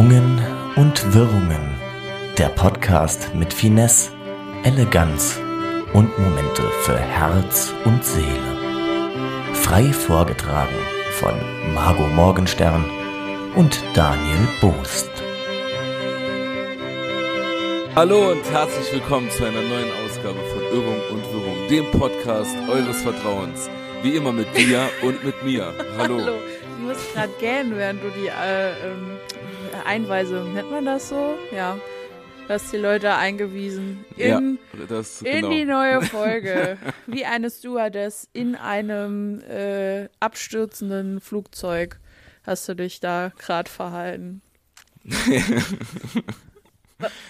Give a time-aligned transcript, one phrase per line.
[0.00, 0.40] Schwungen
[0.76, 1.74] und Wirrungen.
[2.38, 4.12] Der Podcast mit Finesse,
[4.64, 5.38] Eleganz
[5.92, 8.56] und Momente für Herz und Seele.
[9.52, 10.74] Frei vorgetragen
[11.18, 11.34] von
[11.74, 12.82] Margot Morgenstern
[13.56, 15.10] und Daniel Boost.
[17.94, 23.02] Hallo und herzlich willkommen zu einer neuen Ausgabe von Irrung und Wirrung, dem Podcast eures
[23.02, 23.68] Vertrauens.
[24.02, 25.74] Wie immer mit dir und mit mir.
[25.98, 26.20] Hallo.
[26.20, 26.38] Hallo.
[26.78, 29.19] Du musst gerade gähnen, während du die äh, ähm,
[29.86, 31.34] Einweisung, nennt man das so?
[31.54, 31.78] Ja.
[32.46, 34.40] Du hast die Leute eingewiesen in, ja,
[34.88, 35.50] das, in genau.
[35.50, 36.78] die neue Folge.
[37.06, 42.00] Wie eine Stewardess in einem äh, abstürzenden Flugzeug
[42.42, 44.42] hast du dich da gerade verhalten.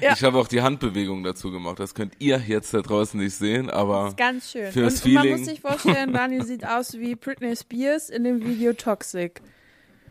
[0.00, 0.14] Ja.
[0.14, 1.78] Ich habe auch die Handbewegung dazu gemacht.
[1.78, 4.72] Das könnt ihr jetzt da draußen nicht sehen, aber Das ist ganz schön.
[4.72, 8.10] für Und, das und man Feeling- muss sich vorstellen, Daniel sieht aus wie Britney Spears
[8.10, 9.40] in dem Video Toxic.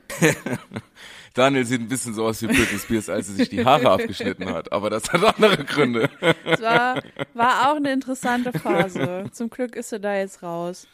[1.34, 4.50] Daniel sieht ein bisschen so aus wie Britney Spears, als sie sich die Haare abgeschnitten
[4.50, 4.72] hat.
[4.72, 6.10] Aber das hat andere Gründe.
[6.46, 7.02] Es war,
[7.34, 9.26] war auch eine interessante Phase.
[9.32, 10.88] Zum Glück ist er da jetzt raus.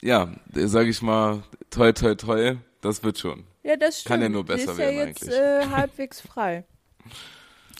[0.00, 3.44] Ja, sage ich mal, toi, toi, toi, das wird schon.
[3.62, 4.08] Ja, das stimmt.
[4.08, 6.64] Kann ja nur Die besser ist werden ja jetzt äh, halbwegs frei.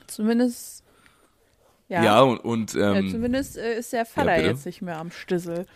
[0.06, 0.82] Zumindest.
[1.88, 4.48] Ja, Ja, und, und ja, ähm, zumindest äh, ist der Vater bitte?
[4.48, 5.66] jetzt nicht mehr am Stissel.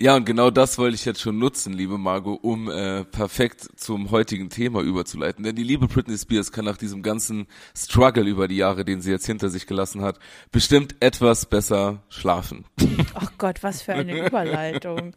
[0.00, 4.12] Ja, und genau das wollte ich jetzt schon nutzen, liebe Margot, um äh, perfekt zum
[4.12, 5.42] heutigen Thema überzuleiten.
[5.42, 9.10] Denn die liebe Britney Spears kann nach diesem ganzen Struggle über die Jahre, den sie
[9.10, 10.20] jetzt hinter sich gelassen hat,
[10.52, 12.64] bestimmt etwas besser schlafen.
[13.14, 15.14] Ach Gott, was für eine Überleitung.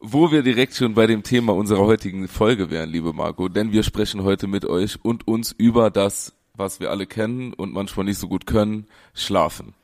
[0.00, 3.82] Wo wir direkt schon bei dem Thema unserer heutigen Folge wären, liebe Margot, denn wir
[3.82, 8.18] sprechen heute mit euch und uns über das, was wir alle kennen und manchmal nicht
[8.18, 9.74] so gut können, schlafen.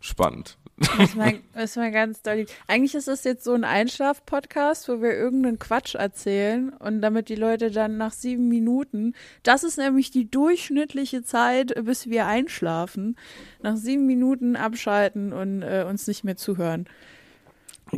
[0.00, 0.58] Spannend.
[0.78, 2.44] Das ist mal, das mal ganz doll.
[2.66, 7.34] Eigentlich ist das jetzt so ein Einschlaf-Podcast, wo wir irgendeinen Quatsch erzählen und damit die
[7.34, 13.16] Leute dann nach sieben Minuten, das ist nämlich die durchschnittliche Zeit, bis wir einschlafen,
[13.62, 16.86] nach sieben Minuten abschalten und äh, uns nicht mehr zuhören.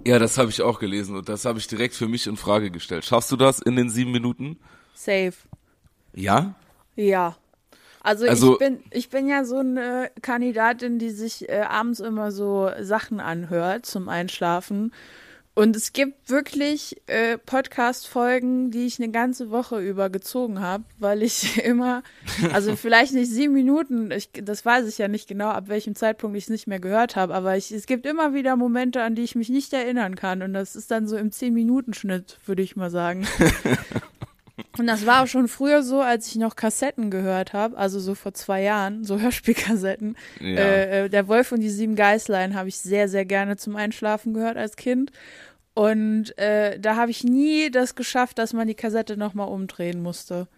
[0.06, 2.70] Ja, das habe ich auch gelesen und das habe ich direkt für mich in Frage
[2.70, 3.04] gestellt.
[3.04, 4.58] Schaffst du das in den sieben Minuten?
[4.94, 5.34] Safe.
[6.14, 6.54] Ja?
[6.94, 7.36] Ja.
[8.08, 12.32] Also, Also- ich bin ich bin ja so eine Kandidatin, die sich äh, abends immer
[12.32, 14.92] so Sachen anhört zum Einschlafen.
[15.54, 21.20] Und es gibt wirklich äh, Podcast-Folgen, die ich eine ganze Woche über gezogen habe, weil
[21.24, 22.04] ich immer,
[22.52, 26.36] also vielleicht nicht sieben Minuten, ich, das weiß ich ja nicht genau, ab welchem Zeitpunkt
[26.36, 29.22] ich es nicht mehr gehört habe, aber ich, es gibt immer wieder Momente, an die
[29.24, 30.42] ich mich nicht erinnern kann.
[30.42, 33.26] Und das ist dann so im Zehn-Minuten-Schnitt, würde ich mal sagen.
[34.78, 38.14] Und das war auch schon früher so, als ich noch Kassetten gehört habe, also so
[38.14, 40.16] vor zwei Jahren, so Hörspielkassetten.
[40.40, 40.46] Ja.
[40.46, 44.34] Äh, äh, der Wolf und die sieben Geißlein habe ich sehr, sehr gerne zum Einschlafen
[44.34, 45.12] gehört als Kind.
[45.74, 50.48] Und äh, da habe ich nie das geschafft, dass man die Kassette nochmal umdrehen musste.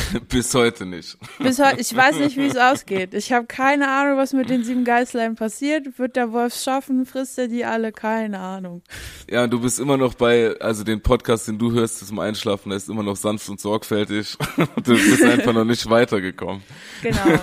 [0.28, 1.18] Bis heute nicht.
[1.38, 3.14] Bis heute, ich weiß nicht, wie es ausgeht.
[3.14, 5.98] Ich habe keine Ahnung, was mit den sieben Geißlein passiert.
[5.98, 7.04] Wird der Wolf schaffen?
[7.04, 7.92] Frisst er die alle?
[7.92, 8.82] Keine Ahnung.
[9.30, 12.78] Ja, du bist immer noch bei, also den Podcast, den du hörst zum Einschlafen, der
[12.78, 14.36] ist immer noch sanft und sorgfältig.
[14.84, 16.62] du bist einfach noch nicht weitergekommen.
[17.02, 17.38] Genau.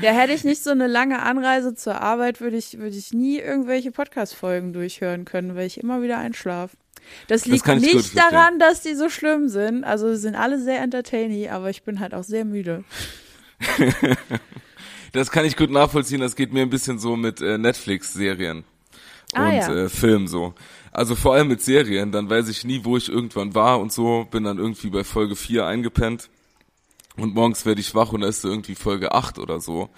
[0.00, 3.38] Ja, hätte ich nicht so eine lange Anreise zur Arbeit, würde ich, würde ich nie
[3.38, 6.76] irgendwelche Podcast-Folgen durchhören können, weil ich immer wieder einschlafe.
[7.26, 9.84] Das liegt gut nicht daran, dass die so schlimm sind.
[9.84, 12.84] Also sie sind alle sehr entertaining, aber ich bin halt auch sehr müde.
[15.12, 18.64] Das kann ich gut nachvollziehen, das geht mir ein bisschen so mit äh, Netflix-Serien
[19.34, 19.74] Ah, und ja.
[19.74, 20.54] äh, Filmen so.
[20.92, 24.26] Also vor allem mit Serien, dann weiß ich nie, wo ich irgendwann war und so,
[24.30, 26.28] bin dann irgendwie bei Folge 4 eingepennt
[27.16, 29.90] und morgens werde ich wach und da ist irgendwie Folge 8 oder so.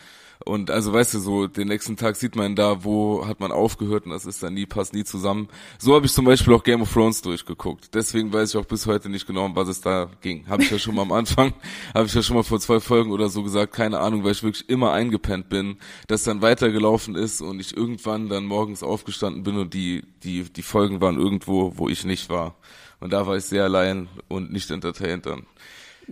[0.45, 4.07] Und also weißt du, so den nächsten Tag sieht man da, wo hat man aufgehört
[4.07, 5.49] und das ist dann nie, passt nie zusammen.
[5.79, 7.95] So habe ich zum Beispiel auch Game of Thrones durchgeguckt.
[7.95, 10.47] Deswegen weiß ich auch bis heute nicht genau, um was es da ging.
[10.49, 11.53] Habe ich ja schon mal am Anfang,
[11.95, 14.43] habe ich ja schon mal vor zwei Folgen oder so gesagt, keine Ahnung, weil ich
[14.43, 15.77] wirklich immer eingepennt bin,
[16.09, 20.63] dass dann weitergelaufen ist und ich irgendwann dann morgens aufgestanden bin und die, die, die
[20.63, 22.55] Folgen waren irgendwo, wo ich nicht war.
[22.99, 25.47] Und da war ich sehr allein und nicht entertained dann.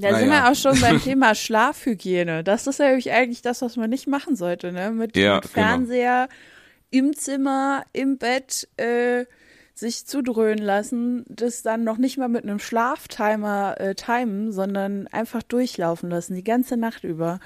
[0.01, 0.45] Da sind Naja.
[0.45, 2.45] wir auch schon beim Thema Schlafhygiene.
[2.45, 4.91] Das ist ja eigentlich das, was man nicht machen sollte, ne?
[4.91, 6.29] Mit, Ja, mit Fernseher
[6.91, 9.25] im Zimmer, im Bett, äh,
[9.75, 15.43] sich zudröhnen lassen, das dann noch nicht mal mit einem Schlaftimer äh, timen, sondern einfach
[15.43, 17.39] durchlaufen lassen, die ganze Nacht über.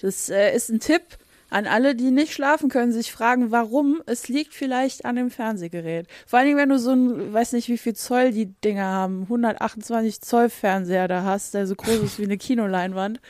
[0.00, 1.02] Das äh, ist ein Tipp
[1.50, 4.02] an alle, die nicht schlafen können, sich fragen, warum.
[4.06, 6.06] Es liegt vielleicht an dem Fernsehgerät.
[6.26, 9.22] Vor allen Dingen, wenn du so ein, weiß nicht, wie viel Zoll die Dinger haben,
[9.22, 13.20] 128 Zoll Fernseher da hast, der so groß ist wie eine Kinoleinwand,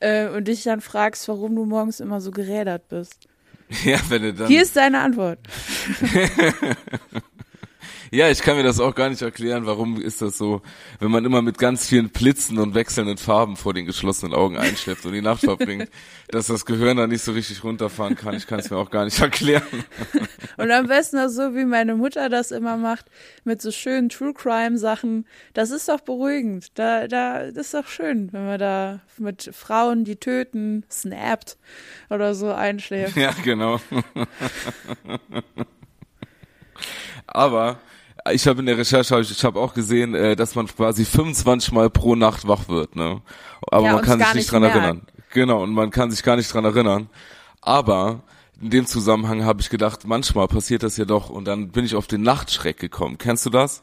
[0.00, 3.28] äh, und dich dann fragst, warum du morgens immer so gerädert bist.
[3.84, 4.46] Ja, wenn du dann.
[4.46, 5.38] Hier ist deine Antwort.
[8.14, 10.62] Ja, ich kann mir das auch gar nicht erklären, warum ist das so,
[11.00, 15.04] wenn man immer mit ganz vielen Blitzen und wechselnden Farben vor den geschlossenen Augen einschläft
[15.04, 15.88] und die Nacht verbringt,
[16.28, 18.36] dass das Gehirn da nicht so richtig runterfahren kann.
[18.36, 19.64] Ich kann es mir auch gar nicht erklären.
[20.56, 23.06] Und am besten auch so, wie meine Mutter das immer macht,
[23.42, 25.26] mit so schönen True Crime Sachen.
[25.52, 26.78] Das ist doch beruhigend.
[26.78, 31.58] Da, da, das ist doch schön, wenn man da mit Frauen, die töten, snappt
[32.08, 33.16] oder so einschläft.
[33.16, 33.80] Ja, genau.
[37.26, 37.80] Aber
[38.32, 41.90] ich habe in der Recherche, ich habe auch gesehen, äh, dass man quasi 25 Mal
[41.90, 43.20] pro Nacht wach wird, ne?
[43.70, 44.76] Aber Ja, man kann sich nicht dran merkt.
[44.76, 45.02] erinnern.
[45.30, 47.08] Genau, und man kann sich gar nicht dran erinnern.
[47.60, 48.22] Aber
[48.60, 51.94] in dem Zusammenhang habe ich gedacht, manchmal passiert das ja doch und dann bin ich
[51.96, 53.18] auf den Nachtschreck gekommen.
[53.18, 53.82] Kennst du das?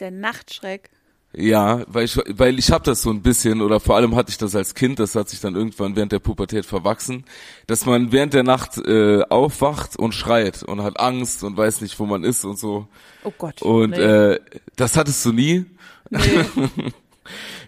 [0.00, 0.90] Der Nachtschreck.
[1.34, 4.38] Ja, weil ich, weil ich habe das so ein bisschen oder vor allem hatte ich
[4.38, 7.24] das als Kind, das hat sich dann irgendwann während der Pubertät verwachsen,
[7.66, 11.98] dass man während der Nacht äh, aufwacht und schreit und hat Angst und weiß nicht,
[12.00, 12.88] wo man ist und so.
[13.24, 13.60] Oh Gott.
[13.60, 13.98] Und nee.
[13.98, 14.40] äh,
[14.76, 15.66] das hattest du nie.
[16.10, 16.20] nee.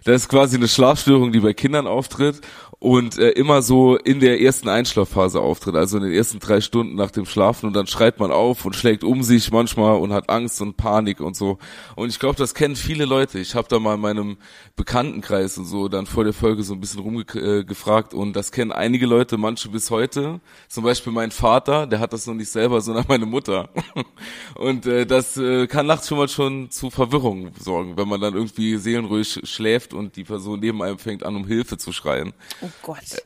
[0.03, 2.41] Das ist quasi eine Schlafstörung, die bei Kindern auftritt
[2.81, 6.95] und äh, immer so in der ersten Einschlafphase auftritt, also in den ersten drei Stunden
[6.95, 10.31] nach dem Schlafen und dann schreit man auf und schlägt um sich manchmal und hat
[10.31, 11.59] Angst und Panik und so.
[11.95, 13.37] Und ich glaube, das kennen viele Leute.
[13.37, 14.37] Ich habe da mal in meinem
[14.75, 19.05] Bekanntenkreis und so dann vor der Folge so ein bisschen rumgefragt und das kennen einige
[19.05, 20.39] Leute, manche bis heute.
[20.67, 23.69] Zum Beispiel mein Vater, der hat das noch nicht selber, sondern meine Mutter.
[24.55, 28.33] Und äh, das äh, kann nachts schon mal schon zu Verwirrung sorgen, wenn man dann
[28.33, 32.33] irgendwie seelenruhig schläft und die Person neben einem fängt an, um Hilfe zu schreien.
[32.61, 33.21] Oh Gott.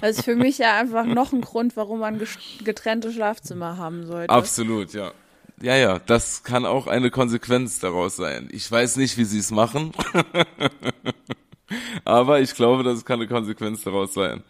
[0.00, 2.20] Das ist für mich ja einfach noch ein Grund, warum man
[2.64, 4.30] getrennte Schlafzimmer haben sollte.
[4.32, 5.12] Absolut, ja.
[5.60, 8.48] Ja, ja, das kann auch eine Konsequenz daraus sein.
[8.50, 9.92] Ich weiß nicht, wie sie es machen,
[12.04, 14.42] aber ich glaube, das kann eine Konsequenz daraus sein.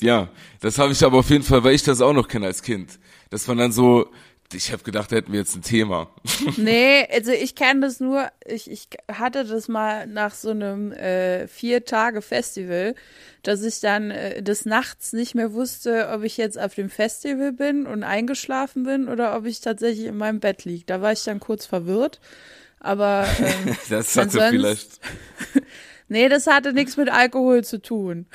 [0.00, 0.28] Ja,
[0.60, 2.98] das habe ich aber auf jeden Fall, weil ich das auch noch kenne als Kind,
[3.30, 4.10] dass man dann so,
[4.52, 6.08] ich habe gedacht, da hätten wir jetzt ein Thema.
[6.56, 11.46] Nee, also ich kenne das nur, ich, ich hatte das mal nach so einem äh,
[11.46, 12.94] Vier-Tage-Festival,
[13.42, 17.52] dass ich dann äh, des Nachts nicht mehr wusste, ob ich jetzt auf dem Festival
[17.52, 20.84] bin und eingeschlafen bin oder ob ich tatsächlich in meinem Bett liege.
[20.86, 22.20] Da war ich dann kurz verwirrt.
[22.80, 25.00] Aber ähm, Das hatte vielleicht.
[26.08, 28.26] nee, das hatte nichts mit Alkohol zu tun.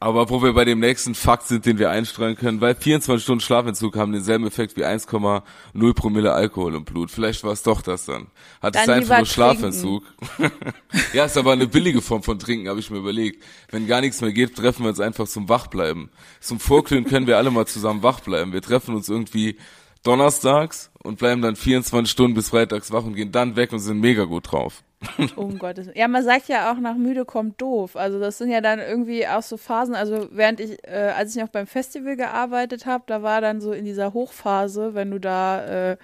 [0.00, 3.40] Aber wo wir bei dem nächsten Fakt sind, den wir einstreuen können, weil 24 Stunden
[3.40, 7.10] Schlafentzug haben denselben Effekt wie 1,0 Promille Alkohol im Blut.
[7.10, 8.26] Vielleicht war es doch das dann.
[8.60, 10.04] Hat es einfach nur Schlafentzug.
[11.12, 13.42] ja, ist aber eine billige Form von Trinken, habe ich mir überlegt.
[13.70, 16.10] Wenn gar nichts mehr geht, treffen wir uns einfach zum Wachbleiben.
[16.40, 18.52] Zum Vorglühen können wir alle mal zusammen wach bleiben.
[18.52, 19.56] Wir treffen uns irgendwie
[20.04, 24.00] donnerstags und bleiben dann 24 Stunden bis freitags wach und gehen dann weg und sind
[24.00, 24.82] mega gut drauf.
[25.36, 25.98] Um Gottes Willen.
[25.98, 27.94] Ja, man sagt ja auch, nach müde kommt doof.
[27.96, 29.94] Also das sind ja dann irgendwie auch so Phasen.
[29.94, 33.72] Also während ich, äh, als ich noch beim Festival gearbeitet habe, da war dann so
[33.72, 35.96] in dieser Hochphase, wenn du da äh,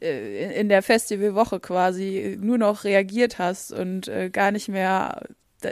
[0.00, 5.22] äh, in- der Festivalwoche quasi nur noch reagiert hast und äh, gar nicht mehr,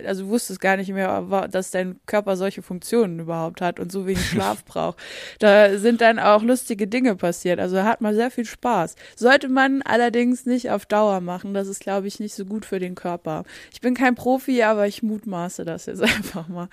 [0.07, 4.07] also du wusstest gar nicht mehr, dass dein Körper solche Funktionen überhaupt hat und so
[4.07, 4.99] wenig Schlaf braucht.
[5.39, 7.61] Da sind dann auch lustige Dinge passiert.
[7.61, 8.97] Also hat man sehr viel Spaß.
[9.17, 11.55] Sollte man allerdings nicht auf Dauer machen.
[11.55, 13.45] Das ist, glaube ich, nicht so gut für den Körper.
[13.73, 16.69] Ich bin kein Profi, aber ich mutmaße das jetzt einfach mal.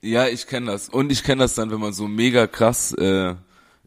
[0.00, 0.88] Ja, ich kenne das.
[0.88, 3.34] Und ich kenne das dann, wenn man so mega krass äh,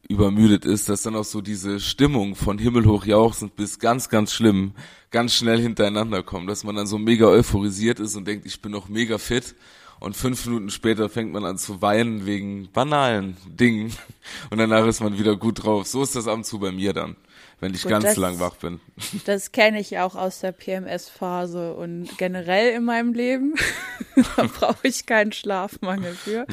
[0.07, 4.73] übermüdet ist, dass dann auch so diese Stimmung von himmelhoch jauchzend bis ganz, ganz schlimm
[5.11, 6.49] ganz schnell hintereinander kommt.
[6.49, 9.55] Dass man dann so mega euphorisiert ist und denkt, ich bin noch mega fit.
[9.99, 13.91] Und fünf Minuten später fängt man an zu weinen wegen banalen Dingen.
[14.51, 15.87] Und danach ist man wieder gut drauf.
[15.87, 17.15] So ist das ab und zu bei mir dann,
[17.59, 18.79] wenn ich Gut, ganz das- lang wach bin.
[19.25, 23.55] Das kenne ich auch aus der PMS-Phase und generell in meinem Leben.
[24.35, 26.45] da brauche ich keinen Schlafmangel für.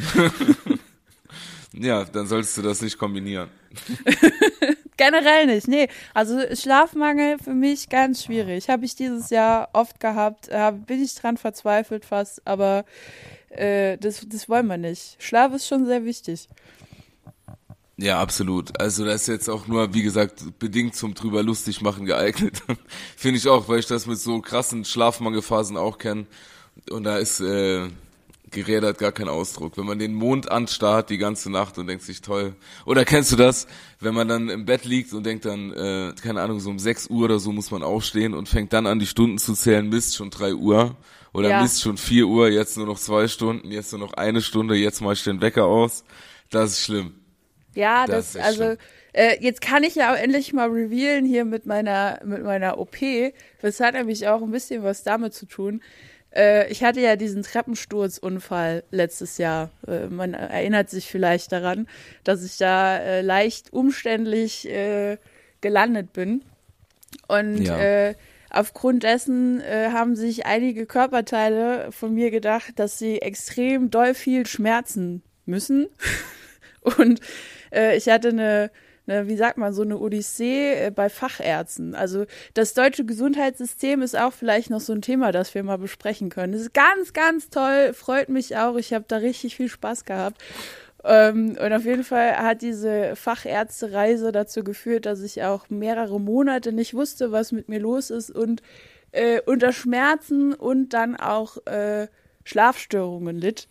[1.76, 3.50] Ja, dann solltest du das nicht kombinieren.
[4.96, 5.88] Generell nicht, nee.
[6.14, 8.68] Also Schlafmangel für mich ganz schwierig.
[8.68, 12.84] Habe ich dieses Jahr oft gehabt, äh, bin ich dran verzweifelt fast, aber
[13.50, 15.16] äh, das, das wollen wir nicht.
[15.18, 16.48] Schlaf ist schon sehr wichtig.
[17.96, 18.80] Ja, absolut.
[18.80, 22.62] Also das ist jetzt auch nur, wie gesagt, bedingt zum drüber lustig machen geeignet.
[23.16, 26.26] Finde ich auch, weil ich das mit so krassen Schlafmangelphasen auch kenne.
[26.90, 27.88] Und da ist äh,
[28.54, 29.76] gerädert gar kein Ausdruck.
[29.76, 32.54] Wenn man den Mond anstarrt die ganze Nacht und denkt sich toll.
[32.86, 33.66] Oder kennst du das,
[34.00, 37.08] wenn man dann im Bett liegt und denkt dann, äh, keine Ahnung, so um 6
[37.10, 40.16] Uhr oder so muss man aufstehen und fängt dann an, die Stunden zu zählen, Mist,
[40.16, 40.96] schon 3 Uhr.
[41.34, 41.62] Oder Ja.
[41.62, 45.00] Mist, schon 4 Uhr, jetzt nur noch zwei Stunden, jetzt nur noch eine Stunde, jetzt
[45.02, 46.04] mach ich den Wecker aus.
[46.50, 47.14] Das ist schlimm.
[47.74, 48.76] Ja, Das das, also schlimm.
[49.14, 52.96] äh, jetzt kann ich ja auch endlich mal revealen hier mit meiner mit meiner OP.
[53.60, 55.82] Das hat nämlich auch ein bisschen was damit zu tun.
[56.34, 59.70] Äh, ich hatte ja diesen Treppensturzunfall letztes Jahr.
[59.86, 61.86] Äh, man erinnert sich vielleicht daran,
[62.24, 65.18] dass ich da äh, leicht umständlich äh,
[65.60, 66.42] gelandet bin.
[67.28, 67.78] Und Ja.
[67.78, 68.14] äh,
[68.50, 74.46] aufgrund dessen äh, haben sich einige Körperteile von mir gedacht, dass sie extrem doll viel
[74.46, 75.88] schmerzen müssen.
[76.98, 77.20] Und
[77.96, 78.70] ich hatte eine,
[79.06, 81.94] eine, wie sagt man, so eine Odyssee äh, bei Fachärzten.
[81.94, 86.30] Also das deutsche Gesundheitssystem ist auch vielleicht noch so ein Thema, das wir mal besprechen
[86.30, 86.52] können.
[86.52, 88.76] Das ist ganz, ganz toll, freut mich auch.
[88.76, 90.42] Ich habe da richtig viel Spaß gehabt.
[91.04, 96.72] Ähm, und auf jeden Fall hat diese Fachärztereise dazu geführt, dass ich auch mehrere Monate
[96.72, 98.62] nicht wusste, was mit mir los ist und
[99.12, 102.08] äh, unter Schmerzen und dann auch äh,
[102.44, 103.68] Schlafstörungen litt.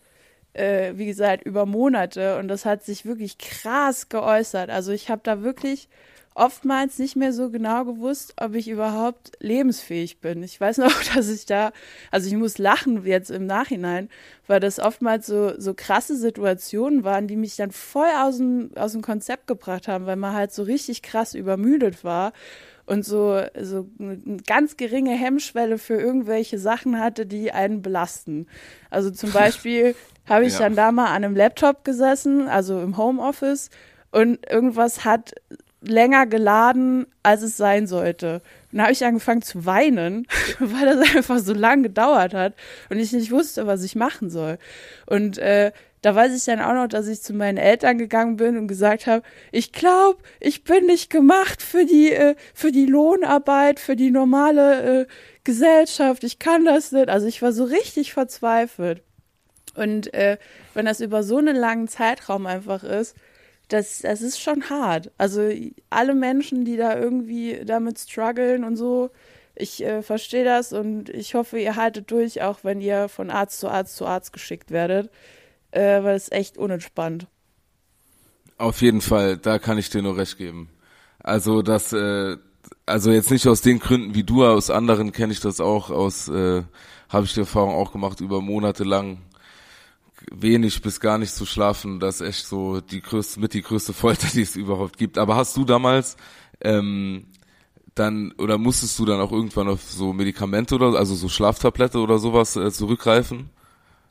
[0.53, 2.38] Äh, wie gesagt, über Monate.
[2.38, 4.69] Und das hat sich wirklich krass geäußert.
[4.69, 5.89] Also ich habe da wirklich
[6.36, 10.43] oftmals nicht mehr so genau gewusst, ob ich überhaupt lebensfähig bin.
[10.43, 11.72] Ich weiß noch, dass ich da,
[12.12, 14.10] also ich muss lachen jetzt im Nachhinein,
[14.48, 18.93] weil das oftmals so, so krasse Situationen waren, die mich dann voll aus dem, aus
[18.93, 22.33] dem Konzept gebracht haben, weil man halt so richtig krass übermüdet war
[22.85, 28.47] und so, so eine ganz geringe Hemmschwelle für irgendwelche Sachen hatte, die einen belasten.
[28.89, 29.95] Also zum Beispiel
[30.27, 30.59] habe ich Ja.
[30.59, 33.69] dann da mal an einem Laptop gesessen, also im Homeoffice,
[34.11, 35.33] und irgendwas hat
[35.81, 38.41] länger geladen, als es sein sollte.
[38.71, 40.27] Und da habe ich angefangen zu weinen,
[40.59, 42.53] weil das einfach so lang gedauert hat
[42.89, 44.59] und ich nicht wusste, was ich machen soll.
[45.07, 45.71] Und äh,
[46.03, 49.07] da weiß ich dann auch noch, dass ich zu meinen Eltern gegangen bin und gesagt
[49.07, 54.12] habe, ich glaube, ich bin nicht gemacht für die äh, für die Lohnarbeit, für die
[54.12, 55.07] normale äh,
[55.45, 56.25] Gesellschaft.
[56.25, 57.10] Ich kann das nicht.
[57.10, 59.01] Also ich war so richtig verzweifelt.
[59.75, 60.38] Und äh,
[60.74, 63.15] wenn das über so einen langen Zeitraum einfach ist,
[63.69, 65.10] das, das ist schon hart.
[65.17, 65.50] Also
[65.89, 69.10] alle Menschen, die da irgendwie damit strugglen und so,
[69.55, 73.60] ich äh, verstehe das und ich hoffe, ihr haltet durch, auch wenn ihr von Arzt
[73.60, 75.10] zu Arzt zu Arzt geschickt werdet,
[75.73, 77.27] äh, weil es echt unentspannt.
[78.57, 80.69] Auf jeden Fall, da kann ich dir nur recht geben.
[81.19, 82.37] Also das, äh,
[82.85, 86.27] also jetzt nicht aus den Gründen wie du, aus anderen kenne ich das auch, aus,
[86.29, 86.63] äh,
[87.09, 89.19] habe ich die Erfahrung auch gemacht, über Monate lang
[90.31, 91.99] wenig bis gar nicht zu schlafen.
[91.99, 95.17] Das ist echt so die größte, mit die größte Folter, die es überhaupt gibt.
[95.17, 96.15] Aber hast du damals
[96.61, 97.25] ähm,
[97.95, 102.19] dann oder musstest du dann auch irgendwann auf so Medikamente oder also so Schlaftablette oder
[102.19, 103.49] sowas äh, zurückgreifen?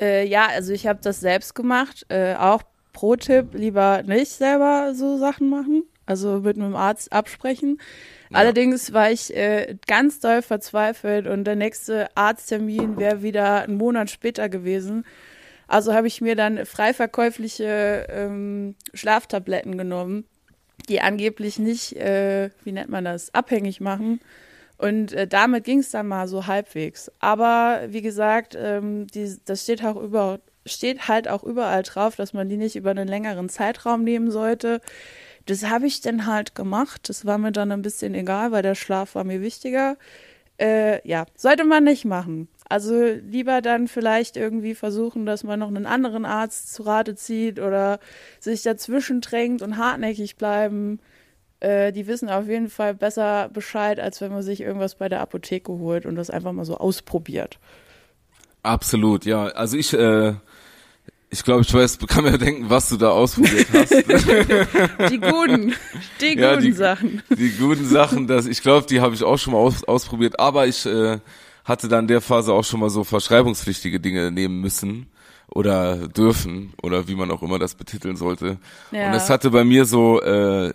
[0.00, 2.06] Äh, ja, also ich habe das selbst gemacht.
[2.08, 5.84] Äh, auch Pro-Tipp, lieber nicht selber so Sachen machen.
[6.04, 7.80] Also mit einem Arzt absprechen.
[8.30, 8.38] Ja.
[8.38, 14.10] Allerdings war ich äh, ganz doll verzweifelt und der nächste Arzttermin wäre wieder einen Monat
[14.10, 15.04] später gewesen.
[15.68, 20.24] Also habe ich mir dann frei verkäufliche ähm, Schlaftabletten genommen,
[20.88, 24.20] die angeblich nicht, äh, wie nennt man das, abhängig machen.
[24.82, 27.08] Und äh, damit ging es dann mal so halbwegs.
[27.20, 32.32] Aber wie gesagt, ähm, die, das steht auch über, steht halt auch überall drauf, dass
[32.32, 34.80] man die nicht über einen längeren Zeitraum nehmen sollte.
[35.46, 37.08] Das habe ich dann halt gemacht.
[37.08, 39.96] Das war mir dann ein bisschen egal, weil der Schlaf war mir wichtiger.
[40.58, 42.48] Äh, ja, sollte man nicht machen.
[42.68, 47.60] Also lieber dann vielleicht irgendwie versuchen, dass man noch einen anderen Arzt zu Rate zieht
[47.60, 48.00] oder
[48.40, 50.98] sich dazwischen drängt und hartnäckig bleiben.
[51.62, 55.20] Äh, die wissen auf jeden Fall besser Bescheid, als wenn man sich irgendwas bei der
[55.20, 57.58] Apotheke holt und das einfach mal so ausprobiert.
[58.62, 59.44] Absolut, ja.
[59.46, 60.34] Also ich, äh,
[61.30, 63.90] ich glaube, ich weiß, kann mir denken, was du da ausprobiert hast.
[65.10, 65.74] Die guten,
[66.20, 67.22] die Ja, guten die- Sachen.
[67.36, 70.66] die guten Sachen, das, ich glaube, die habe ich auch schon mal aus, ausprobiert, aber
[70.66, 71.18] ich äh,
[71.64, 75.06] hatte dann in der Phase auch schon mal so verschreibungspflichtige Dinge nehmen müssen
[75.48, 78.58] oder dürfen oder wie man auch immer das betiteln sollte.
[78.90, 79.08] Ja.
[79.08, 80.72] Und es hatte bei mir so äh,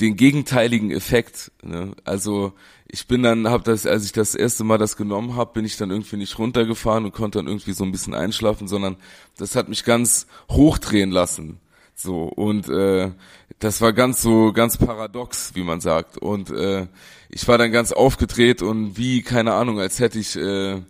[0.00, 1.50] den gegenteiligen Effekt.
[1.62, 1.92] Ne?
[2.04, 2.52] Also
[2.86, 5.76] ich bin dann, hab das, als ich das erste Mal das genommen habe, bin ich
[5.76, 8.96] dann irgendwie nicht runtergefahren und konnte dann irgendwie so ein bisschen einschlafen, sondern
[9.36, 11.60] das hat mich ganz hochdrehen lassen.
[11.94, 13.10] So und äh,
[13.58, 16.16] das war ganz so ganz paradox, wie man sagt.
[16.16, 16.86] Und äh,
[17.28, 20.80] ich war dann ganz aufgedreht und wie keine Ahnung, als hätte ich äh,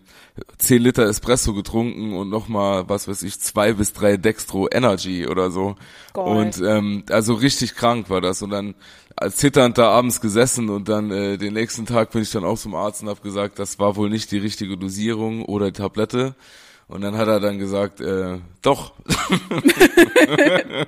[0.59, 5.51] 10 Liter Espresso getrunken und nochmal, was weiß ich, zwei bis drei Dextro Energy oder
[5.51, 5.77] so.
[6.15, 6.25] Geil.
[6.25, 8.43] Und ähm, also richtig krank war das.
[8.43, 8.75] Und dann
[9.17, 12.59] als zitternd da abends gesessen und dann äh, den nächsten Tag bin ich dann auch
[12.59, 16.35] zum Arzt und habe gesagt, das war wohl nicht die richtige Dosierung oder die Tablette.
[16.87, 18.93] Und dann hat er dann gesagt, äh, doch,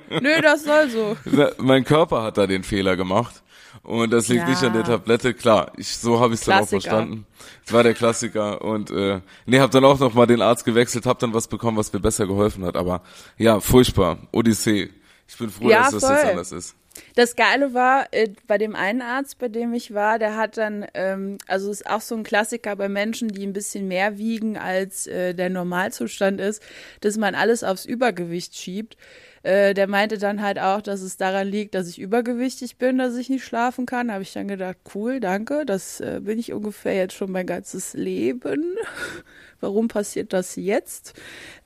[0.09, 1.17] Nö, das soll so.
[1.57, 3.43] mein Körper hat da den Fehler gemacht.
[3.83, 4.49] Und das liegt Ja.
[4.49, 5.33] nicht an der Tablette.
[5.33, 7.25] Klar, ich so habe ich es dann auch verstanden.
[7.65, 8.61] Das war der Klassiker.
[8.61, 11.77] Und äh, nee, hab dann auch noch mal den Arzt gewechselt, hab dann was bekommen,
[11.77, 12.75] was mir besser geholfen hat.
[12.75, 13.01] Aber
[13.37, 14.19] ja, furchtbar.
[14.31, 14.89] Odyssee.
[15.27, 16.75] Ich bin froh, Ja, dass das jetzt anders ist.
[17.15, 20.85] Das Geile war, äh, bei dem einen Arzt, bei dem ich war, der hat dann,
[20.93, 25.07] ähm, also ist auch so ein Klassiker bei Menschen, die ein bisschen mehr wiegen, als
[25.07, 26.61] äh, der Normalzustand ist,
[26.99, 28.97] dass man alles aufs Übergewicht schiebt.
[29.43, 33.15] Äh, der meinte dann halt auch, dass es daran liegt, dass ich übergewichtig bin, dass
[33.15, 34.11] ich nicht schlafen kann.
[34.11, 37.93] Habe ich dann gedacht, cool, danke, das äh, bin ich ungefähr jetzt schon mein ganzes
[37.93, 38.75] Leben.
[39.59, 41.13] Warum passiert das jetzt?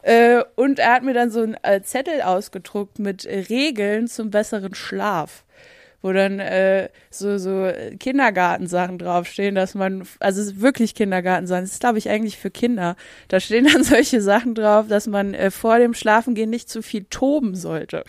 [0.02, 4.76] Äh, und er hat mir dann so einen äh, Zettel ausgedruckt mit Regeln zum besseren
[4.76, 5.45] Schlaf
[6.02, 11.74] wo dann äh, so, so Kindergartensachen draufstehen, dass man, also es ist wirklich Kindergartensachen, das
[11.74, 12.96] ist glaube ich eigentlich für Kinder.
[13.28, 17.06] Da stehen dann solche Sachen drauf, dass man äh, vor dem Schlafengehen nicht zu viel
[17.06, 18.04] toben sollte.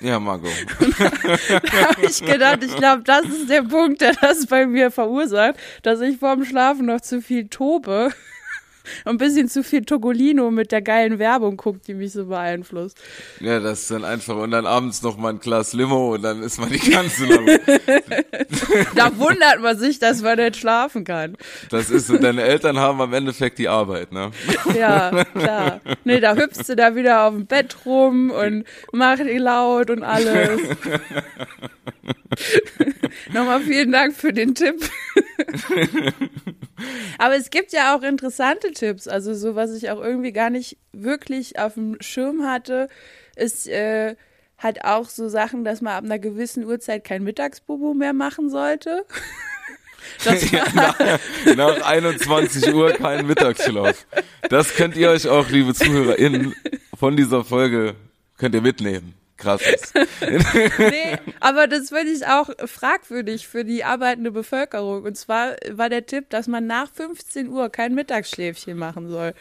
[0.00, 0.50] Ja, Margot.
[0.98, 5.54] da habe ich gedacht, ich glaube, das ist der Punkt, der das bei mir verursacht,
[5.82, 8.10] dass ich vorm Schlafen noch zu viel tobe
[9.04, 12.98] ein bisschen zu viel Togolino mit der geilen Werbung guckt, die mich so beeinflusst.
[13.40, 16.42] Ja, das ist dann einfach und dann abends noch mal ein Glas Limo und dann
[16.42, 17.60] ist man die ganze lange.
[18.94, 21.36] da wundert man sich, dass man nicht schlafen kann.
[21.70, 24.30] Das ist so, deine Eltern haben am Endeffekt die Arbeit, ne?
[24.74, 25.80] Ja, klar.
[26.04, 30.02] Nee, da hüpfst du da wieder auf dem Bett rum und mach die laut und
[30.02, 30.60] alles.
[33.32, 34.88] Nochmal vielen Dank für den Tipp.
[37.18, 39.08] Aber es gibt ja auch interessante Tipps.
[39.08, 42.88] Also so, was ich auch irgendwie gar nicht wirklich auf dem Schirm hatte,
[43.36, 44.16] ist äh,
[44.58, 49.04] halt auch so Sachen, dass man ab einer gewissen Uhrzeit kein Mittagsbubu mehr machen sollte.
[50.52, 50.98] ja, nach,
[51.56, 54.06] nach 21 Uhr kein Mittagsschlaf.
[54.48, 56.54] Das könnt ihr euch auch, liebe ZuhörerInnen,
[56.98, 57.94] von dieser Folge
[58.36, 59.94] könnt ihr mitnehmen krass ist.
[60.78, 65.04] nee, aber das finde ich auch fragwürdig für die arbeitende Bevölkerung.
[65.04, 69.34] Und zwar war der Tipp, dass man nach 15 Uhr kein Mittagsschläfchen machen soll.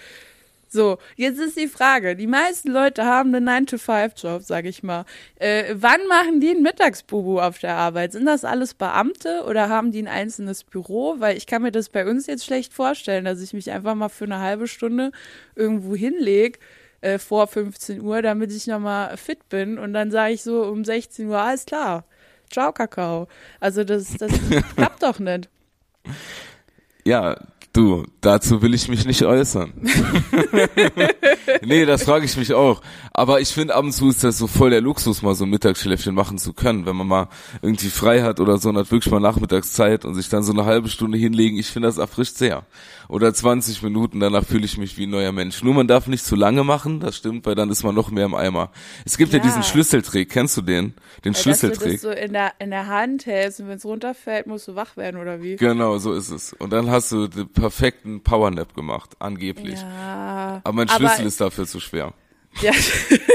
[0.74, 2.16] So, jetzt ist die Frage.
[2.16, 5.06] Die meisten Leute haben einen 9-to-5-Job, sag ich mal.
[5.36, 8.14] Äh, wann machen die einen Mittagsbubu auf der Arbeit?
[8.14, 11.18] Sind das alles Beamte oder haben die ein einzelnes Büro?
[11.20, 14.10] Weil ich kann mir das bei uns jetzt schlecht vorstellen, dass ich mich einfach mal
[14.10, 15.12] für eine halbe Stunde
[15.56, 16.58] irgendwo hinlege
[17.04, 19.78] äh, vor 15 Uhr, damit ich nochmal fit bin.
[19.78, 22.06] Und dann sage ich so um 16 Uhr, alles klar,
[22.50, 23.28] ciao Kakao.
[23.60, 24.32] Also das, das
[24.76, 25.50] klappt doch nicht.
[27.04, 27.38] Ja,
[27.74, 29.74] Du, dazu will ich mich nicht äußern.
[31.63, 32.84] nee, das frage ich mich auch.
[33.13, 35.50] Aber ich finde, ab und zu ist das so voll der Luxus, mal so ein
[35.50, 37.30] Mittagsschläfchen machen zu können, wenn man mal
[37.63, 40.65] irgendwie frei hat oder so und hat wirklich mal Nachmittagszeit und sich dann so eine
[40.65, 41.58] halbe Stunde hinlegen.
[41.58, 42.63] Ich finde, das erfrischt sehr.
[43.10, 45.63] Oder 20 Minuten, danach fühle ich mich wie ein neuer Mensch.
[45.63, 48.26] Nur man darf nicht zu lange machen, das stimmt, weil dann ist man noch mehr
[48.26, 48.71] im Eimer.
[49.04, 50.93] Es gibt ja, ja diesen Schlüsseltrick, kennst du den?
[51.26, 51.93] Den ja, Schlüsseltrick.
[51.93, 54.67] Dass du das so in der, in der Hand hältst und wenn es runterfällt, musst
[54.67, 55.56] du wach werden, oder wie?
[55.56, 56.54] Genau, so ist es.
[56.54, 57.28] Und dann hast du
[57.63, 59.80] perfekten Powernap gemacht, angeblich.
[59.80, 62.13] Ja, aber mein Schlüssel aber, ist dafür zu schwer.
[62.62, 62.73] Ja.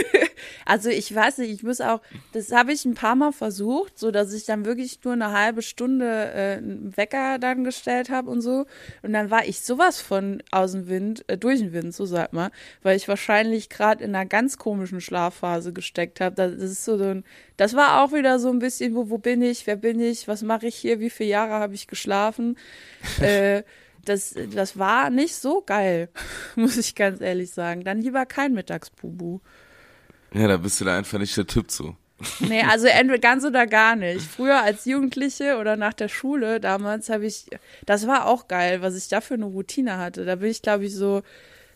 [0.67, 2.03] also ich weiß nicht, ich muss auch,
[2.35, 5.63] das habe ich ein paar Mal versucht, so dass ich dann wirklich nur eine halbe
[5.63, 8.67] Stunde äh, einen Wecker dann gestellt habe und so.
[9.01, 12.35] Und dann war ich sowas von aus dem Wind, äh, durch den Wind, so sagt
[12.35, 12.51] man,
[12.83, 16.35] weil ich wahrscheinlich gerade in einer ganz komischen Schlafphase gesteckt habe.
[16.35, 17.25] Das, ist so ein,
[17.57, 20.43] das war auch wieder so ein bisschen, wo, wo bin ich, wer bin ich, was
[20.43, 22.59] mache ich hier, wie viele Jahre habe ich geschlafen?
[23.23, 23.63] äh,
[24.09, 26.09] das, das war nicht so geil,
[26.57, 27.85] muss ich ganz ehrlich sagen.
[27.85, 29.41] Dann lieber kein Mittagsbubu.
[30.33, 31.97] Ja, da bist du da einfach nicht der Typ zu.
[32.41, 34.23] Nee, also entweder ganz oder gar nicht.
[34.23, 37.47] Früher als Jugendliche oder nach der Schule, damals habe ich,
[37.87, 40.25] das war auch geil, was ich da für eine Routine hatte.
[40.25, 41.23] Da bin ich, glaube ich, so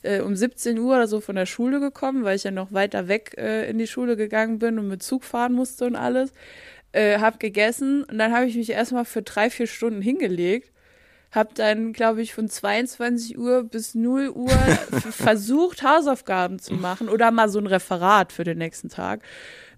[0.03, 3.09] äh, um 17 Uhr oder so von der Schule gekommen, weil ich ja noch weiter
[3.09, 6.33] weg äh, in die Schule gegangen bin und mit Zug fahren musste und alles.
[6.93, 10.73] Äh, hab gegessen und dann habe ich mich erstmal für drei, vier Stunden hingelegt
[11.33, 14.51] habe dann, glaube ich, von 22 Uhr bis 0 Uhr
[15.11, 19.23] versucht, Hausaufgaben zu machen oder mal so ein Referat für den nächsten Tag.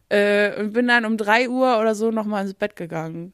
[0.08, 3.32] Äh, und bin dann um 3 Uhr oder so nochmal ins Bett gegangen.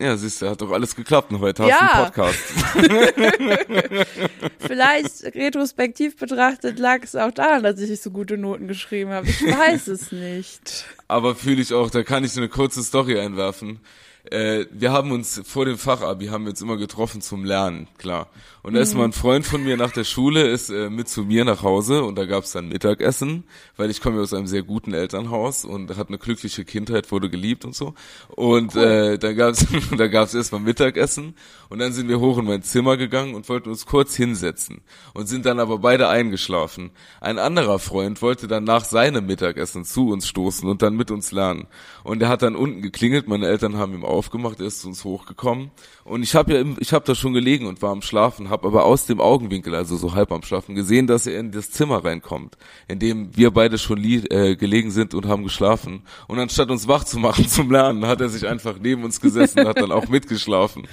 [0.00, 1.78] Ja, siehst du, hat doch alles geklappt und heute ja.
[1.78, 4.08] hast du einen Podcast.
[4.58, 9.28] Vielleicht retrospektiv betrachtet lag es auch daran, dass ich so gute Noten geschrieben habe.
[9.28, 10.86] Ich weiß es nicht.
[11.06, 13.80] Aber fühle ich auch, da kann ich so eine kurze Story einwerfen
[14.24, 18.28] äh, wir haben uns vor dem Fachabi haben wir uns immer getroffen zum Lernen, klar.
[18.62, 21.22] Und da ist mal ein Freund von mir nach der Schule, ist äh, mit zu
[21.22, 23.44] mir nach Hause und da gab's dann Mittagessen,
[23.78, 27.30] weil ich komme ja aus einem sehr guten Elternhaus und hat eine glückliche Kindheit, wurde
[27.30, 27.94] geliebt und so.
[28.28, 28.82] Und cool.
[28.82, 31.34] äh, dann gab's da gab's erstmal Mittagessen
[31.70, 34.82] und dann sind wir hoch in mein Zimmer gegangen und wollten uns kurz hinsetzen
[35.14, 36.90] und sind dann aber beide eingeschlafen.
[37.22, 41.32] Ein anderer Freund wollte dann nach seinem Mittagessen zu uns stoßen und dann mit uns
[41.32, 41.66] lernen.
[42.04, 45.04] Und er hat dann unten geklingelt, meine Eltern haben ihm aufgemacht, er ist zu uns
[45.04, 45.70] hochgekommen
[46.04, 48.84] und ich habe ja ich habe da schon gelegen und war am Schlafen, habe aber
[48.84, 52.56] aus dem Augenwinkel, also so halb am Schlafen, gesehen, dass er in das Zimmer reinkommt,
[52.88, 56.02] in dem wir beide schon äh, gelegen sind und haben geschlafen.
[56.28, 59.60] Und anstatt uns wach zu machen zum Lernen, hat er sich einfach neben uns gesessen
[59.60, 60.86] und hat dann auch mitgeschlafen.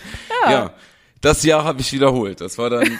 [0.45, 0.51] Ja.
[0.51, 0.73] ja
[1.21, 2.41] das Jahr habe ich wiederholt.
[2.41, 2.86] Das war dann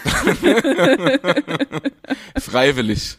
[2.38, 3.18] freiwillig.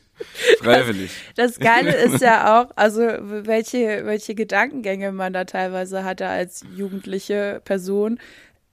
[0.60, 1.12] Freiwillig.
[1.36, 6.64] Das, das Geile ist ja auch, also welche, welche Gedankengänge man da teilweise hatte als
[6.76, 8.20] jugendliche Person.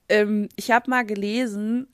[0.09, 1.87] Ähm, ich habe mal gelesen,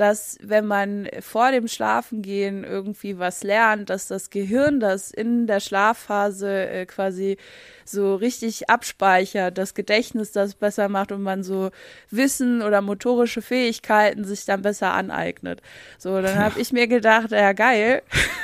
[0.00, 5.60] dass wenn man vor dem Schlafengehen irgendwie was lernt, dass das Gehirn das in der
[5.60, 7.36] Schlafphase äh, quasi
[7.84, 11.70] so richtig abspeichert, das Gedächtnis das besser macht und man so
[12.10, 15.62] Wissen oder motorische Fähigkeiten sich dann besser aneignet.
[15.98, 18.02] So, dann habe ich mir gedacht, ja geil,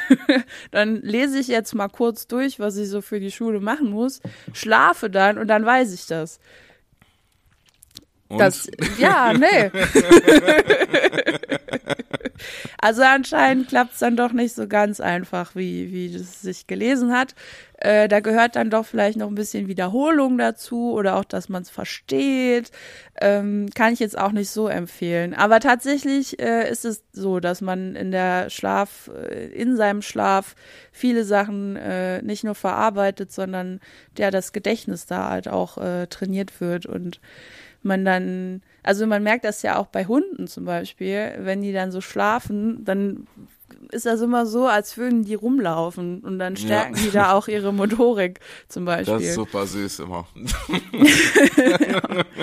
[0.71, 4.21] dann lese ich jetzt mal kurz durch, was ich so für die Schule machen muss,
[4.53, 6.41] schlafe dann und dann weiß ich das.
[8.35, 8.41] Und?
[8.41, 9.71] Das, ja, nee.
[12.79, 17.13] also anscheinend klappt es dann doch nicht so ganz einfach, wie, wie es sich gelesen
[17.13, 17.35] hat.
[17.85, 21.63] Äh, da gehört dann doch vielleicht noch ein bisschen Wiederholung dazu oder auch, dass man
[21.63, 22.71] es versteht.
[23.21, 25.35] Ähm, kann ich jetzt auch nicht so empfehlen.
[25.35, 30.55] Aber tatsächlich äh, ist es so, dass man in der Schlaf, äh, in seinem Schlaf
[30.93, 33.81] viele Sachen äh, nicht nur verarbeitet, sondern
[34.17, 37.21] der das Gedächtnis da halt auch äh, trainiert wird und
[37.85, 41.93] man dann, also man merkt das ja auch bei Hunden zum Beispiel, wenn die dann
[41.93, 43.27] so schlafen, dann
[43.91, 47.03] ist das immer so, als würden die rumlaufen und dann stärken ja.
[47.03, 49.15] die da auch ihre Motorik zum Beispiel.
[49.15, 50.27] Das ist super süß immer.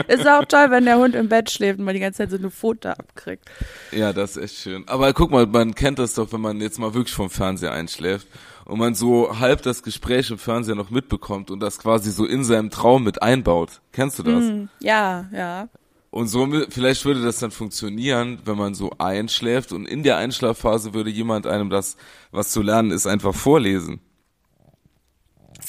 [0.08, 2.38] ist auch toll, wenn der Hund im Bett schläft und man die ganze Zeit so
[2.38, 3.45] eine Foto abkriegt.
[3.91, 4.88] Ja, das ist echt schön.
[4.88, 8.27] Aber guck mal, man kennt das doch, wenn man jetzt mal wirklich vom Fernseher einschläft
[8.65, 12.43] und man so halb das Gespräch im Fernseher noch mitbekommt und das quasi so in
[12.43, 13.82] seinem Traum mit einbaut.
[13.91, 14.43] Kennst du das?
[14.43, 15.69] Mm, ja, ja.
[16.10, 20.93] Und so, vielleicht würde das dann funktionieren, wenn man so einschläft und in der Einschlafphase
[20.93, 21.95] würde jemand einem das,
[22.32, 24.02] was zu lernen ist, einfach vorlesen.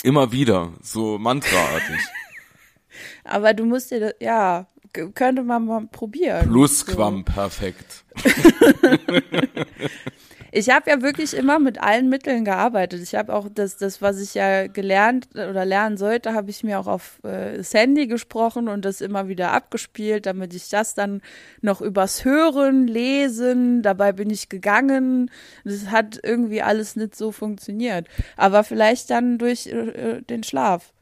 [0.02, 2.00] Immer wieder, so mantraartig.
[3.24, 4.66] Aber du musst dir das, ja,
[5.14, 6.48] könnte man mal probieren.
[6.48, 8.04] Plusquamperfekt.
[10.54, 13.00] Ich habe ja wirklich immer mit allen Mitteln gearbeitet.
[13.02, 16.78] Ich habe auch das, das, was ich ja gelernt oder lernen sollte, habe ich mir
[16.78, 21.22] auch auf äh, das Handy gesprochen und das immer wieder abgespielt, damit ich das dann
[21.62, 25.30] noch übers Hören, Lesen, dabei bin ich gegangen.
[25.64, 28.06] Das hat irgendwie alles nicht so funktioniert.
[28.36, 30.92] Aber vielleicht dann durch äh, den Schlaf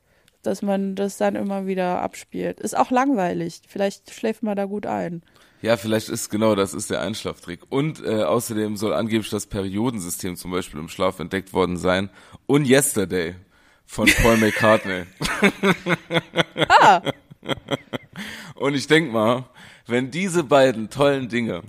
[0.43, 2.61] dass man das dann immer wieder abspielt.
[2.61, 3.61] Ist auch langweilig.
[3.69, 5.23] Vielleicht schläft man da gut ein.
[5.63, 7.61] Ja, vielleicht ist genau das ist der Einschlaftrick.
[7.69, 12.09] Und äh, außerdem soll angeblich das Periodensystem zum Beispiel im Schlaf entdeckt worden sein.
[12.47, 13.35] Und Yesterday
[13.85, 15.05] von Paul McCartney.
[16.69, 17.03] ah.
[18.55, 19.45] Und ich denk mal,
[19.87, 21.63] wenn diese beiden tollen Dinge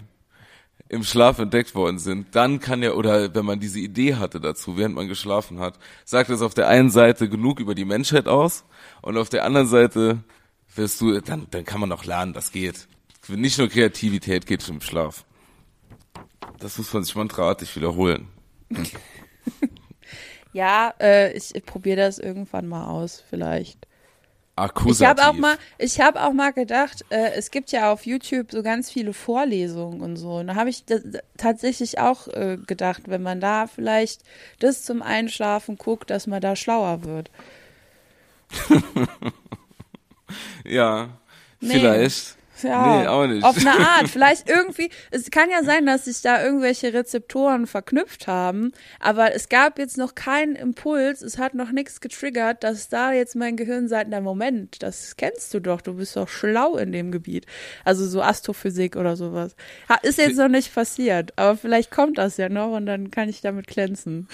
[0.88, 4.78] im Schlaf entdeckt worden sind, dann kann ja, oder wenn man diese Idee hatte dazu,
[4.78, 8.66] während man geschlafen hat, sagt es auf der einen Seite genug über die Menschheit aus
[9.02, 10.20] und auf der anderen Seite
[10.76, 12.88] wirst du, dann, dann kann man auch lernen, das geht.
[13.28, 15.26] Nicht nur Kreativität geht im Schlaf.
[16.60, 18.28] Das muss man sich mantraartig wiederholen.
[20.54, 23.88] ja, äh, ich, ich probiere das irgendwann mal aus, vielleicht.
[24.56, 25.02] Akkusativ.
[25.02, 28.52] Ich habe auch mal, ich habe auch mal gedacht, äh, es gibt ja auf YouTube
[28.52, 30.36] so ganz viele Vorlesungen und so.
[30.36, 30.84] Und da habe ich
[31.38, 34.22] tatsächlich auch äh, gedacht, wenn man da vielleicht
[34.60, 37.32] das zum Einschlafen guckt, dass man da schlauer wird.
[40.66, 41.10] ja,
[41.62, 41.74] nee.
[41.74, 42.41] vielleicht.
[42.64, 43.44] Ja, nee, auch nicht.
[43.44, 44.08] Auf eine Art.
[44.10, 49.50] Vielleicht irgendwie, es kann ja sein, dass sich da irgendwelche Rezeptoren verknüpft haben, aber es
[49.50, 53.88] gab jetzt noch keinen Impuls, es hat noch nichts getriggert, dass da jetzt mein Gehirn
[53.88, 57.46] sagt, na Moment, das kennst du doch, du bist doch schlau in dem Gebiet.
[57.86, 59.56] Also so Astrophysik oder sowas.
[60.04, 63.42] Ist jetzt noch nicht passiert, aber vielleicht kommt das ja noch und dann kann ich
[63.42, 64.28] damit glänzen.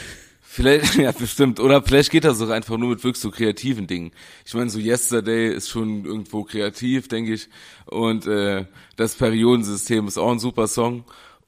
[0.49, 1.59] Vielleicht, ja, bestimmt.
[1.59, 4.11] Oder vielleicht geht das auch einfach nur mit wirklich so kreativen Dingen.
[4.45, 7.49] Ich meine, so Yesterday ist schon irgendwo kreativ, denke ich.
[7.85, 11.03] Und äh, das Periodensystem ist auch ein super Song.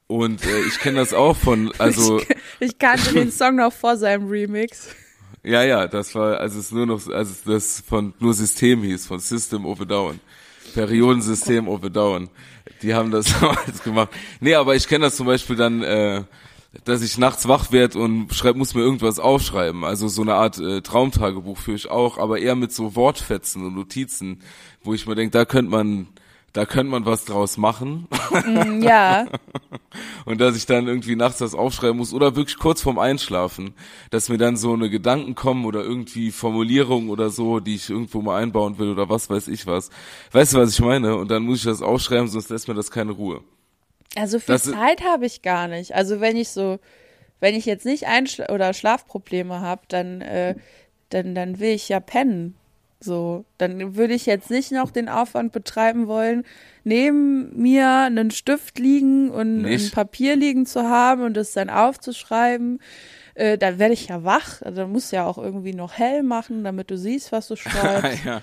[0.06, 2.20] Und äh, ich kenne das auch von, also.
[2.20, 2.28] Ich,
[2.60, 4.88] ich kannte den Song noch vor seinem Remix.
[5.42, 9.06] Ja, ja, das war, als es nur noch, als es das von nur System hieß,
[9.06, 10.20] von System of a Down.
[10.74, 12.28] Periodensystem of a Down.
[12.82, 14.10] Die haben das damals gemacht.
[14.40, 16.24] Nee, aber ich kenne das zum Beispiel dann, äh,
[16.84, 19.84] dass ich nachts wach werde und schreib, muss mir irgendwas aufschreiben.
[19.84, 23.74] Also so eine Art äh, Traumtagebuch führe ich auch, aber eher mit so Wortfetzen und
[23.74, 24.40] Notizen,
[24.82, 26.06] wo ich mir denke, da könnte man,
[26.52, 28.06] da könnte man was draus machen.
[28.46, 29.26] Mm, ja.
[30.24, 33.74] und dass ich dann irgendwie nachts das aufschreiben muss oder wirklich kurz vorm Einschlafen,
[34.10, 38.22] dass mir dann so eine Gedanken kommen oder irgendwie Formulierungen oder so, die ich irgendwo
[38.22, 39.90] mal einbauen will oder was weiß ich was.
[40.30, 41.16] Weißt du, was ich meine?
[41.16, 43.42] Und dann muss ich das aufschreiben, sonst lässt mir das keine Ruhe.
[44.16, 45.94] Also viel das Zeit habe ich gar nicht.
[45.94, 46.78] Also wenn ich so,
[47.38, 50.54] wenn ich jetzt nicht Einschla oder Schlafprobleme habe, dann, äh,
[51.10, 52.56] dann, dann will ich ja pennen.
[53.02, 56.44] So, dann würde ich jetzt nicht noch den Aufwand betreiben wollen,
[56.84, 59.86] neben mir einen Stift liegen und nicht.
[59.86, 62.78] ein Papier liegen zu haben und es dann aufzuschreiben
[63.34, 64.60] äh, dann werde ich ja wach.
[64.62, 67.56] Also, dann musst du ja auch irgendwie noch hell machen, damit du siehst, was du
[67.56, 68.24] schreibst.
[68.24, 68.42] ja.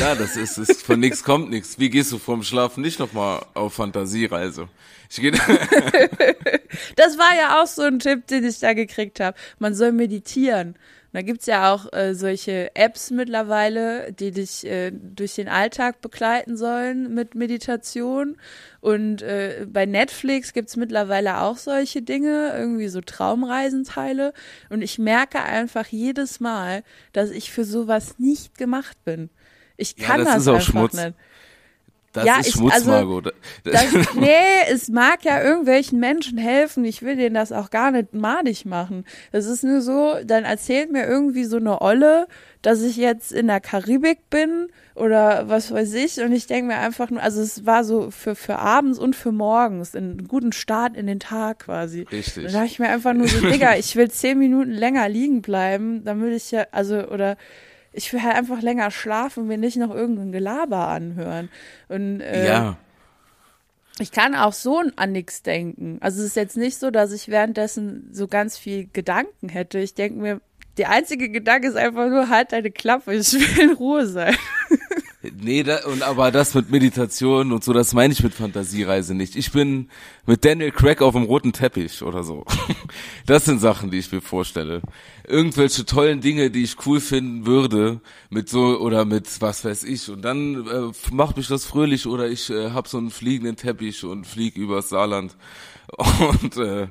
[0.00, 1.78] Ja, das ist, ist von nichts kommt nichts.
[1.78, 4.68] Wie gehst du vorm Schlafen nicht nochmal auf Fantasiereise?
[5.10, 5.32] Ich gehe.
[6.96, 9.36] das war ja auch so ein Tipp, den ich da gekriegt habe.
[9.58, 10.74] Man soll meditieren.
[11.12, 16.56] da gibt's ja auch äh, solche Apps mittlerweile, die dich äh, durch den Alltag begleiten
[16.56, 18.36] sollen mit Meditation.
[18.80, 24.32] Und äh, bei Netflix gibt's mittlerweile auch solche Dinge, irgendwie so Traumreisenteile.
[24.70, 29.30] Und ich merke einfach jedes Mal, dass ich für sowas nicht gemacht bin.
[29.76, 30.92] Ich kann ja, das, das ist auch einfach Schmutz.
[30.94, 31.14] nicht.
[32.12, 33.34] Das Ja, ist ich- Schmutz, also, Margot.
[33.64, 33.84] Das,
[34.14, 34.28] nee,
[34.70, 36.84] es mag ja irgendwelchen Menschen helfen.
[36.84, 39.04] Ich will denen das auch gar nicht madig machen.
[39.32, 42.28] Das ist nur so, dann erzählt mir irgendwie so eine Olle,
[42.62, 46.20] dass ich jetzt in der Karibik bin oder was weiß ich.
[46.20, 49.32] Und ich denke mir einfach nur, also es war so für, für abends und für
[49.32, 52.06] morgens, einen guten Start in den Tag quasi.
[52.12, 52.44] Richtig.
[52.46, 56.04] Da dachte ich mir einfach nur so, Digga, ich will zehn Minuten länger liegen bleiben,
[56.04, 57.36] damit ich ja, also, oder
[57.94, 61.48] ich will halt einfach länger schlafen, mir nicht noch irgendein Gelaber anhören.
[61.88, 62.76] Und äh, ja.
[63.98, 65.98] ich kann auch so an nichts denken.
[66.00, 69.78] Also es ist jetzt nicht so, dass ich währenddessen so ganz viel Gedanken hätte.
[69.78, 70.40] Ich denke mir,
[70.76, 74.36] der einzige Gedanke ist einfach nur, halt deine Klappe, ich will in Ruhe sein.
[75.40, 79.36] Nee, da, und aber das mit Meditation und so, das meine ich mit Fantasiereise nicht.
[79.36, 79.88] Ich bin
[80.26, 82.44] mit Daniel Craig auf dem roten Teppich oder so.
[83.26, 84.82] Das sind Sachen, die ich mir vorstelle.
[85.26, 90.10] Irgendwelche tollen Dinge, die ich cool finden würde, mit so oder mit was weiß ich.
[90.10, 94.04] Und dann äh, macht mich das fröhlich oder ich äh, hab so einen fliegenden Teppich
[94.04, 95.36] und flieg übers Saarland.
[96.42, 96.88] Und äh,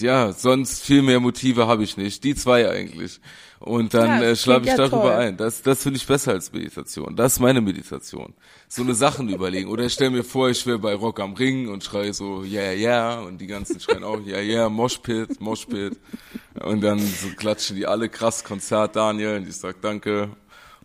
[0.00, 2.24] ja, sonst viel mehr Motive habe ich nicht.
[2.24, 3.20] Die zwei eigentlich.
[3.58, 5.12] Und dann Ja, äh, schlafe ich ja darüber toll.
[5.12, 5.36] ein.
[5.36, 7.16] Das, das finde ich besser als Meditation.
[7.16, 8.34] Das ist meine Meditation.
[8.68, 9.70] So eine Sachen überlegen.
[9.70, 12.60] Oder ich stell mir vor, ich wäre bei Rock am Ring und schreie so, ja,
[12.62, 13.20] yeah, ja, yeah.
[13.26, 15.98] und die ganzen schreien auch, ja, yeah, ja, yeah, Moshpit, Moshpit.
[16.62, 20.30] Und dann so klatschen die alle krass Konzert, Daniel, und ich sag danke.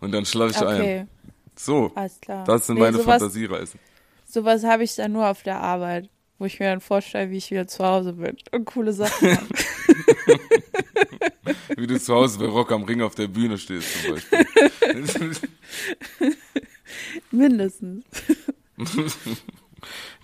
[0.00, 0.80] Und dann schlafe ich ein.
[0.80, 1.06] Okay,
[1.56, 2.44] So, alles klar.
[2.44, 3.80] das sind Nee, meine sowas, Fantasiereisen.
[4.24, 6.08] Sowas habe ich dann nur auf der Arbeit,
[6.42, 9.46] wo ich mir dann vorstelle, wie ich wieder zu Hause bin und coole Sachen mache.
[11.76, 14.44] Wie du zu Hause bei Rock am Ring auf der Bühne stehst zum Beispiel.
[17.30, 18.04] Mindestens.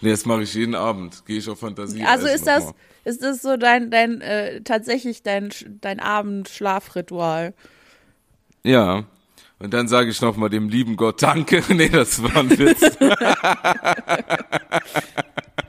[0.00, 1.24] nee, das mache ich jeden Abend.
[1.24, 2.02] Gehe ich auf Fantasie.
[2.02, 5.50] Also ist das, ist das so dein, dein, äh, tatsächlich dein,
[5.81, 7.54] dein Abendschlafritual?
[8.64, 9.04] Ja.
[9.61, 11.62] Und dann sage ich nochmal dem lieben Gott Danke.
[11.68, 12.98] Nee, das war ein Witz.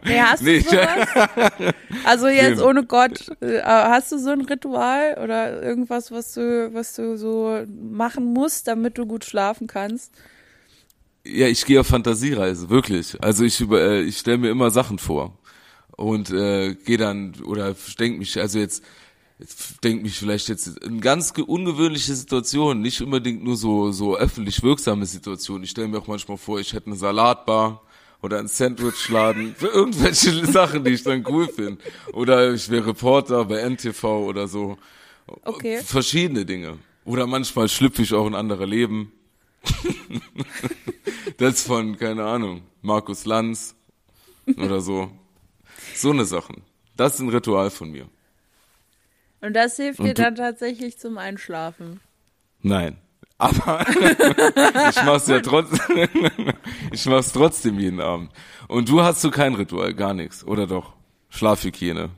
[0.02, 1.04] Nee, hast Nee, du sowas?
[2.04, 6.96] Also jetzt ohne Gott, äh, hast du so ein Ritual oder irgendwas, was du, was
[6.96, 10.14] du so machen musst, damit du gut schlafen kannst?
[11.26, 13.22] Ja, ich gehe auf Fantasiereise, wirklich.
[13.22, 15.38] Also ich über, äh, ich stelle mir immer Sachen vor
[15.98, 18.84] und äh, gehe dann oder denk mich, also jetzt,
[19.40, 24.18] jetzt denk mich vielleicht jetzt in ganz ge- ungewöhnliche Situationen, nicht unbedingt nur so so
[24.18, 25.64] öffentlich wirksame Situationen.
[25.64, 27.84] Ich stelle mir auch manchmal vor, ich hätte eine Salatbar
[28.22, 31.82] oder einen Sandwichladen, für irgendwelche Sachen, die ich dann cool finde.
[32.14, 34.78] Oder ich wäre Reporter bei NTV oder so.
[35.44, 35.82] Okay.
[35.84, 36.80] Verschiedene Dinge.
[37.06, 39.12] Oder manchmal schlüpfe ich auch in andere Leben.
[41.38, 43.76] das von, keine Ahnung, Markus Lanz
[44.58, 45.12] oder so.
[45.96, 46.64] So eine Sachen.
[46.96, 48.08] Das ist ein Ritual von mir.
[49.42, 52.02] Und das hilft Und dir dann tatsächlich zum Einschlafen.
[52.62, 52.98] Nein.
[53.40, 53.86] Aber
[54.90, 56.10] ich mach's ja trotzdem.
[56.92, 58.32] ich mach's trotzdem jeden Abend.
[58.68, 60.94] Und du hast du kein Ritual, gar nichts, oder doch?
[61.30, 62.10] Schlafhygiene.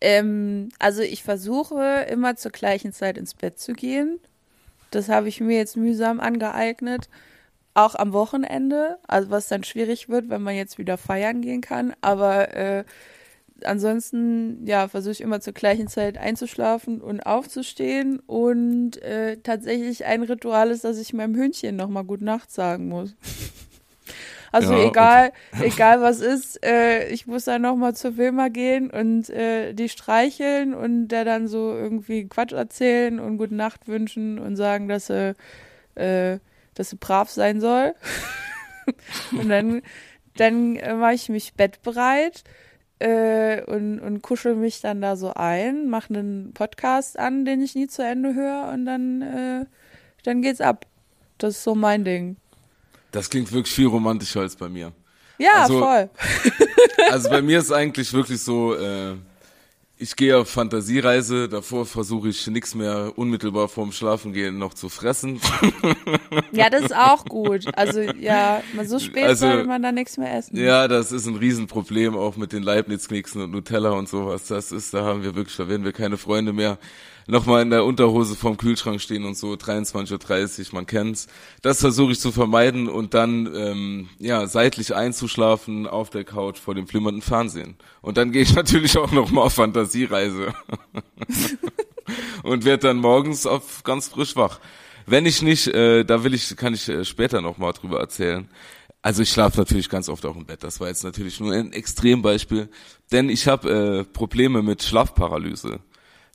[0.00, 4.20] Ähm, also ich versuche immer zur gleichen Zeit ins Bett zu gehen.
[4.92, 7.08] Das habe ich mir jetzt mühsam angeeignet.
[7.74, 11.92] Auch am Wochenende, also was dann schwierig wird, wenn man jetzt wieder feiern gehen kann.
[12.02, 12.84] Aber äh,
[13.64, 18.20] ansonsten, ja, versuche ich immer zur gleichen Zeit einzuschlafen und aufzustehen.
[18.20, 23.14] Und äh, tatsächlich ein Ritual ist, dass ich meinem Hündchen nochmal Gute Nacht sagen muss.
[24.52, 29.28] Also Ja, egal, egal was ist, äh, ich muss dann nochmal zur Wilma gehen und
[29.28, 34.56] äh, die streicheln und der dann so irgendwie Quatsch erzählen und Gute Nacht wünschen und
[34.56, 35.34] sagen, dass sie,
[35.96, 36.38] äh,
[36.74, 37.94] dass sie brav sein soll.
[39.32, 39.82] und dann,
[40.36, 42.44] dann äh, mache ich mich bettbereit
[42.98, 47.74] äh, und, und kuschel mich dann da so ein, mache einen Podcast an, den ich
[47.74, 49.66] nie zu Ende höre und dann, äh,
[50.24, 50.86] dann geht's ab.
[51.38, 52.36] Das ist so mein Ding.
[53.12, 54.92] Das klingt wirklich viel romantischer als bei mir.
[55.38, 56.10] Ja, Also- voll.
[57.10, 59.14] Also bei mir ist eigentlich wirklich so, äh,
[59.98, 65.40] ich gehe auf Fantasiereise, davor versuche ich nichts mehr unmittelbar vorm Schlafengehen noch zu fressen.
[66.52, 67.66] Ja, das ist auch gut.
[67.76, 70.56] Also ja, so spät Also, sollte man da nichts mehr essen.
[70.56, 74.46] Ja, das ist ein Riesenproblem, auch mit den Leibniz-Keksen und Nutella und sowas.
[74.46, 76.78] Das ist, da haben wir wirklich, da werden wir keine Freunde mehr.
[77.28, 81.26] Nochmal in der Unterhose vorm Kühlschrank stehen und so, 23.30 Uhr, man kennt's.
[81.60, 86.76] Das versuche ich zu vermeiden und dann, ähm, ja, seitlich einzuschlafen auf der Couch vor
[86.76, 87.76] dem flimmernden Fernsehen.
[88.00, 90.54] Und dann gehe ich natürlich auch nochmal auf Fantasiereise.
[92.44, 94.60] und werde dann morgens auf ganz frisch wach.
[95.06, 98.48] Wenn ich nicht, äh, da will ich, kann ich äh, später nochmal drüber erzählen.
[99.02, 100.64] Also ich schlafe natürlich ganz oft auch im Bett.
[100.64, 102.68] Das war jetzt natürlich nur ein Extrembeispiel,
[103.12, 105.80] denn ich habe äh, Probleme mit Schlafparalyse.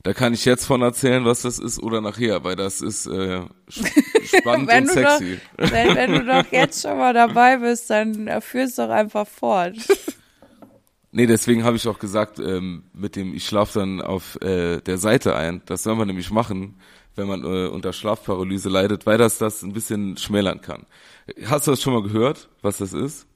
[0.04, 3.42] Da kann ich jetzt von erzählen, was das ist oder nachher, weil das ist äh,
[3.70, 5.40] sp- spannend Wenn und du, sexy.
[5.56, 9.26] doch, wenn, wenn du doch jetzt schon mal dabei bist, dann äh, führ's doch einfach
[9.26, 9.76] fort.
[11.14, 14.96] Nee, deswegen habe ich auch gesagt, ähm, mit dem ich schlafe dann auf äh, der
[14.96, 15.60] Seite ein.
[15.66, 16.80] Das soll man nämlich machen,
[17.16, 20.86] wenn man äh, unter Schlafparalyse leidet, weil das das ein bisschen schmälern kann.
[21.44, 23.26] Hast du das schon mal gehört, was das ist?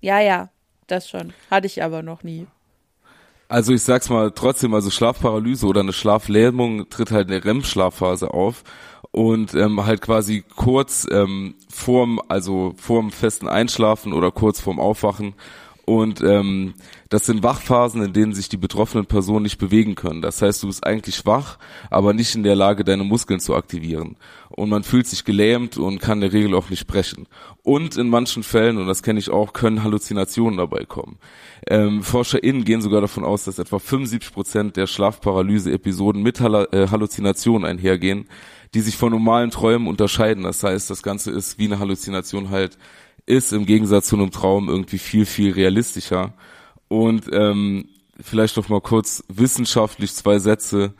[0.00, 0.48] Ja, ja,
[0.86, 1.34] das schon.
[1.50, 2.46] Hatte ich aber noch nie.
[3.48, 8.34] Also ich sag's mal trotzdem, also Schlafparalyse oder eine Schlaflähmung tritt halt in der REM-Schlafphase
[8.34, 8.64] auf
[9.12, 15.34] und ähm, halt quasi kurz ähm, vorm, also vorm festen Einschlafen oder kurz vorm Aufwachen.
[15.86, 16.74] Und ähm,
[17.10, 20.20] das sind Wachphasen, in denen sich die betroffenen Personen nicht bewegen können.
[20.20, 21.58] Das heißt, du bist eigentlich wach,
[21.90, 24.16] aber nicht in der Lage, deine Muskeln zu aktivieren.
[24.48, 27.28] Und man fühlt sich gelähmt und kann in der Regel auch nicht sprechen.
[27.62, 31.18] Und in manchen Fällen, und das kenne ich auch, können Halluzinationen dabei kommen.
[31.68, 36.88] Ähm, ForscherInnen gehen sogar davon aus, dass etwa 75 Prozent der Schlafparalyse-Episoden mit Hall äh,
[36.88, 38.28] Halluzinationen einhergehen,
[38.74, 40.42] die sich von normalen Träumen unterscheiden.
[40.42, 42.76] Das heißt, das Ganze ist wie eine Halluzination halt
[43.26, 46.34] ist im Gegensatz zu einem Traum irgendwie viel, viel realistischer.
[46.88, 47.88] Und ähm,
[48.20, 50.94] vielleicht noch mal kurz wissenschaftlich zwei Sätze.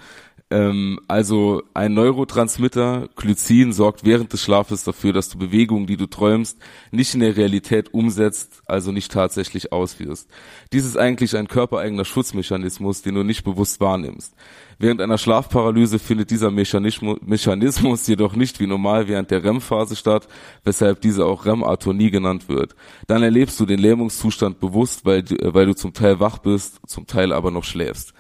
[0.49, 6.07] Ähm, also ein Neurotransmitter, Glycin, sorgt während des Schlafes dafür, dass du Bewegungen, die du
[6.07, 6.59] träumst,
[6.93, 10.29] nicht in der Realität umsetzt, also nicht tatsächlich ausführst.
[10.73, 14.35] Dies ist eigentlich ein körpereigener Schutzmechanismus, den du nicht bewusst wahrnimmst.
[14.79, 20.29] Während einer Schlafparalyse findet dieser Mechanismus, jedoch nicht wie normal während der REM-Phase statt,
[20.65, 22.75] weshalb diese auch REM-Atonie genannt wird.
[23.07, 27.07] Dann erlebst du den Lähmungszustand bewusst, weil, du- weil du zum Teil wach bist, zum
[27.07, 28.13] Teil aber noch schläfst.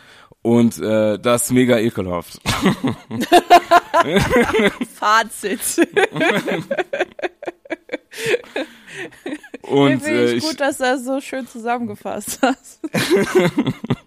[0.42, 2.40] Und äh, das ist mega ekelhaft.
[4.94, 5.60] Fazit.
[9.62, 12.80] Und Finde äh, ich ich, gut, dass du das so schön zusammengefasst hast.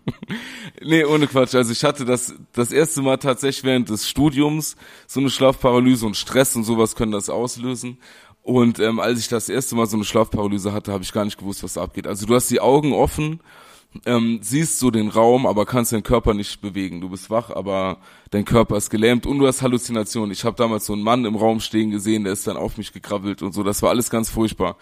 [0.82, 1.56] Nee, ohne Quatsch.
[1.56, 4.76] Also ich hatte das das erste Mal tatsächlich während des Studiums
[5.08, 7.98] so eine Schlafparalyse und Stress und sowas können das auslösen.
[8.44, 11.38] Und ähm, als ich das erste Mal so eine Schlafparalyse hatte, habe ich gar nicht
[11.38, 12.08] gewusst, was abgeht.
[12.08, 13.42] Also du hast die Augen offen,
[14.06, 17.02] ähm, siehst so den Raum, aber kannst deinen Körper nicht bewegen.
[17.02, 17.98] Du bist wach, aber
[18.32, 20.32] dein Körper ist gelähmt und du hast Halluzinationen.
[20.32, 22.94] Ich habe damals so einen Mann im Raum stehen gesehen, der ist dann auf mich
[22.94, 23.64] gekrabbelt und so.
[23.64, 24.78] Das war alles ganz furchtbar.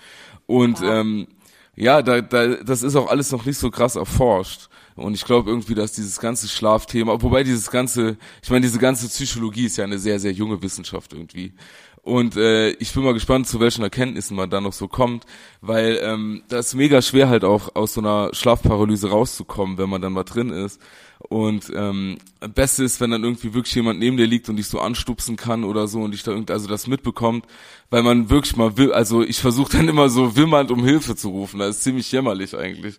[0.45, 1.27] Und ähm,
[1.75, 4.69] ja, da, da, das ist auch alles noch nicht so krass erforscht.
[4.97, 9.07] Und ich glaube irgendwie, dass dieses ganze Schlafthema, wobei dieses ganze, ich meine, diese ganze
[9.07, 11.53] Psychologie ist ja eine sehr, sehr junge Wissenschaft irgendwie.
[12.01, 15.25] Und äh, ich bin mal gespannt, zu welchen Erkenntnissen man da noch so kommt,
[15.59, 20.01] weil ähm, das ist mega schwer halt auch aus so einer Schlafparalyse rauszukommen, wenn man
[20.01, 20.81] dann mal drin ist.
[21.19, 22.17] Und ähm,
[22.55, 25.65] Beste ist, wenn dann irgendwie wirklich jemand neben dir liegt und dich so anstupsen kann
[25.65, 27.45] oder so und dich da irgendwie, also das mitbekommt,
[27.89, 31.29] weil man wirklich mal will, also ich versuche dann immer so wimmernd um Hilfe zu
[31.29, 32.95] rufen, das ist ziemlich jämmerlich eigentlich.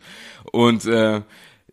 [0.52, 1.22] Und äh,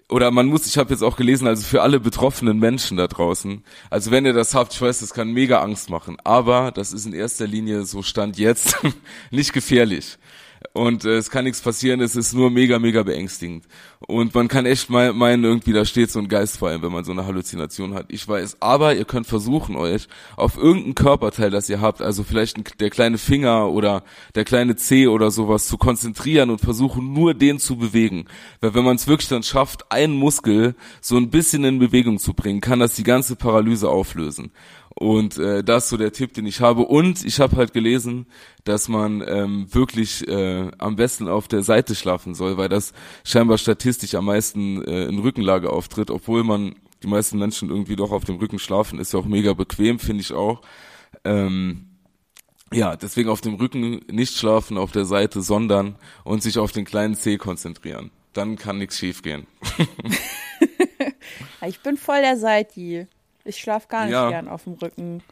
[0.09, 3.63] oder man muss, ich habe jetzt auch gelesen, also für alle betroffenen Menschen da draußen,
[3.89, 7.05] also wenn ihr das habt, ich weiß, das kann mega Angst machen, aber das ist
[7.05, 8.77] in erster Linie so Stand jetzt
[9.31, 10.17] nicht gefährlich.
[10.75, 13.63] Und äh, es kann nichts passieren, es ist nur mega, mega beängstigend.
[14.07, 16.91] Und man kann echt mal meinen, irgendwie da steht so ein Geist vor allem, wenn
[16.91, 18.07] man so eine Halluzination hat.
[18.09, 22.57] Ich weiß, aber ihr könnt versuchen, euch auf irgendein Körperteil, das ihr habt, also vielleicht
[22.57, 24.03] ein, der kleine Finger oder
[24.35, 28.25] der kleine Zeh oder sowas, zu konzentrieren und versuchen, nur den zu bewegen.
[28.59, 32.33] Weil wenn man es wirklich dann schafft, einen Muskel so ein bisschen in Bewegung zu
[32.33, 34.51] bringen, kann das die ganze Paralyse auflösen.
[34.97, 36.83] Und äh, das ist so der Tipp, den ich habe.
[36.83, 38.27] Und ich habe halt gelesen,
[38.63, 42.93] dass man ähm, wirklich äh, am besten auf der Seite schlafen soll, weil das
[43.25, 48.11] scheinbar statistisch am meisten äh, in Rückenlage auftritt, obwohl man die meisten Menschen irgendwie doch
[48.11, 50.61] auf dem Rücken schlafen, ist ja auch mega bequem, finde ich auch.
[51.25, 51.87] Ähm,
[52.71, 56.85] ja, deswegen auf dem Rücken nicht schlafen auf der Seite, sondern und sich auf den
[56.85, 58.11] kleinen Zeh konzentrieren.
[58.31, 59.45] Dann kann nichts schiefgehen.
[61.67, 63.07] Ich bin voll der Seiti.
[63.45, 64.27] Ich schlaf gar nicht Ja.
[64.27, 65.23] gern auf dem Rücken.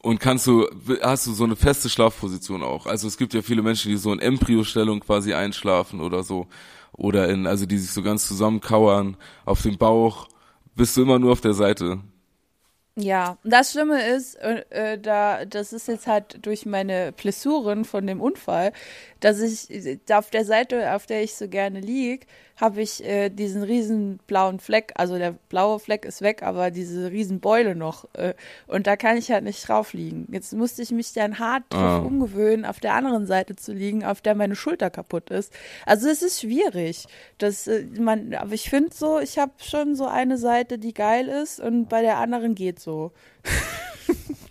[0.00, 0.68] Und kannst du,
[1.02, 2.86] hast du so eine feste Schlafposition auch?
[2.86, 6.46] Also es gibt ja viele Menschen, die so in Embryostellung quasi einschlafen oder so.
[6.92, 10.28] oder in, also die sich so ganz zusammenkauern, auf dem Bauch,
[10.76, 12.00] bist du immer nur auf der Seite.
[12.96, 18.04] Ja, das Schlimme ist, äh, äh, da das ist jetzt halt durch meine Blessuren von
[18.08, 18.72] dem Unfall,
[19.20, 22.26] dass ich da auf der Seite, auf der ich so gerne lieg,
[22.60, 27.10] habe ich äh, diesen riesen blauen Fleck, also der blaue Fleck ist weg, aber diese
[27.12, 28.34] riesen Beule noch äh,
[28.66, 30.26] und da kann ich halt nicht drauf liegen.
[30.32, 31.98] Jetzt musste ich mich dann hart drauf Ah.
[31.98, 35.52] umgewöhnen, auf der anderen Seite zu liegen, auf der meine Schulter kaputt ist.
[35.86, 37.06] Also es ist schwierig.
[37.38, 41.28] Das äh, man, aber ich finde so, ich habe schon so eine Seite, die geil
[41.28, 43.12] ist und bei der anderen geht so.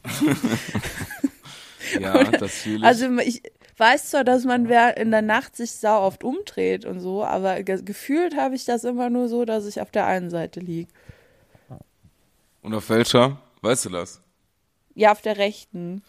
[2.00, 2.84] Ja, das fühle ich.
[2.84, 3.42] Also ich
[3.78, 7.64] weiß zwar, dass man wer in der Nacht sich sau oft umdreht und so, aber
[7.64, 10.92] ge gefühlt habe ich das immer nur so, dass ich auf der einen Seite liege.
[12.62, 13.40] Und auf welcher?
[13.62, 14.22] Weißt du das?
[14.96, 16.04] Ja, auf der rechten.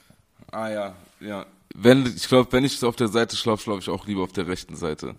[0.50, 1.46] Ah ja, ja.
[1.74, 4.32] Wenn, ich glaube, wenn ich so auf der Seite schlafe, schlafe ich auch lieber auf
[4.32, 5.14] der rechten Seite.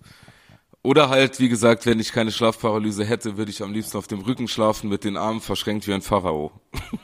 [0.82, 4.21] Oder halt, wie gesagt, wenn ich keine Schlafparalyse hätte, würde ich am liebsten auf dem
[4.21, 6.51] Rücken schlafen mit den Armen verschränkt wie ein Pharao.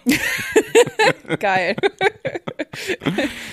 [1.40, 1.76] Geil.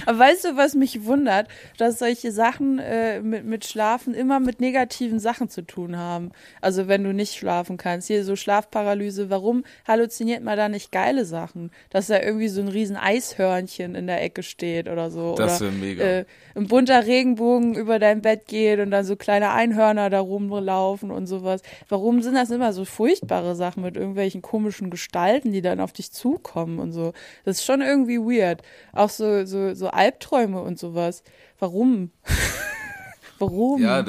[0.06, 1.48] Aber weißt du, was mich wundert?
[1.78, 6.32] Dass solche Sachen äh, mit, mit Schlafen immer mit negativen Sachen zu tun haben.
[6.60, 8.08] Also wenn du nicht schlafen kannst.
[8.08, 11.70] Hier so Schlafparalyse, warum halluziniert man da nicht geile Sachen?
[11.90, 15.34] Dass da irgendwie so ein riesen Eishörnchen in der Ecke steht oder so.
[15.34, 16.04] Das oder wär mega.
[16.04, 21.10] Äh, ein bunter Regenbogen über dein Bett geht und dann so kleine Einhörner da rumlaufen
[21.10, 21.62] und sowas.
[21.88, 26.12] Warum sind das immer so furchtbare Sachen mit irgendwelchen komischen Gestalten, die dann auf dich
[26.12, 27.12] zukommen und so?
[27.44, 28.62] Das ist schon irgendwie weird.
[28.92, 31.24] Auch so, so, so Albträume und sowas.
[31.58, 32.10] Warum?
[33.38, 33.82] warum?
[33.82, 34.04] Ja,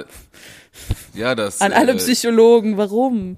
[1.14, 1.62] ja, das.
[1.62, 3.38] An alle äh, Psychologen, warum?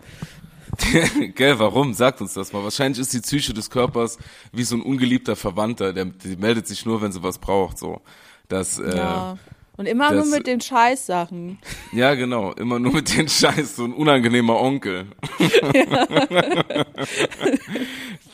[1.36, 1.94] Gell, warum?
[1.94, 2.64] Sagt uns das mal.
[2.64, 4.18] Wahrscheinlich ist die Psyche des Körpers
[4.52, 8.02] wie so ein ungeliebter Verwandter, der, die meldet sich nur, wenn sie was braucht, so.
[8.48, 9.38] Das, äh, ja.
[9.78, 9.82] Ja.
[9.82, 11.60] Und immer das- nur mit den Scheißsachen.
[11.92, 12.54] genau.
[12.54, 15.08] Immer nur mit den Scheiß, so ein unangenehmer Onkel.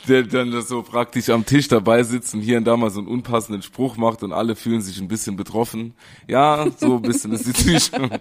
[0.07, 2.99] der dann das so praktisch am Tisch dabei sitzt und hier und da mal so
[2.99, 5.93] einen unpassenden Spruch macht und alle fühlen sich ein bisschen betroffen.
[6.27, 7.91] Ja, so ein bisschen ist die Psyche.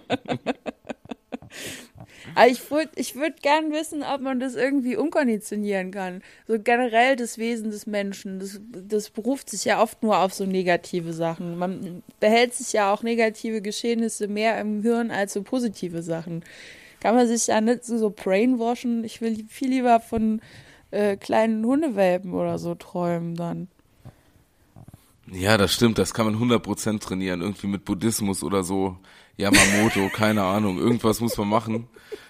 [2.35, 6.21] Aber ich würde ich würd gern wissen, ob man das irgendwie umkonditionieren kann.
[6.47, 8.39] So generell das Wesen des Menschen.
[8.39, 11.57] Das, das beruft sich ja oft nur auf so negative Sachen.
[11.57, 16.43] Man behält sich ja auch negative Geschehnisse mehr im Hirn als so positive Sachen.
[16.99, 19.03] Kann man sich ja nicht so, so brainwashen.
[19.03, 20.41] Ich will viel lieber von
[20.91, 23.67] äh, kleinen Hundewelpen oder so träumen dann.
[25.31, 28.97] Ja, das stimmt, das kann man 100% trainieren, irgendwie mit Buddhismus oder so.
[29.41, 31.87] Yamamoto, keine Ahnung, irgendwas muss man machen.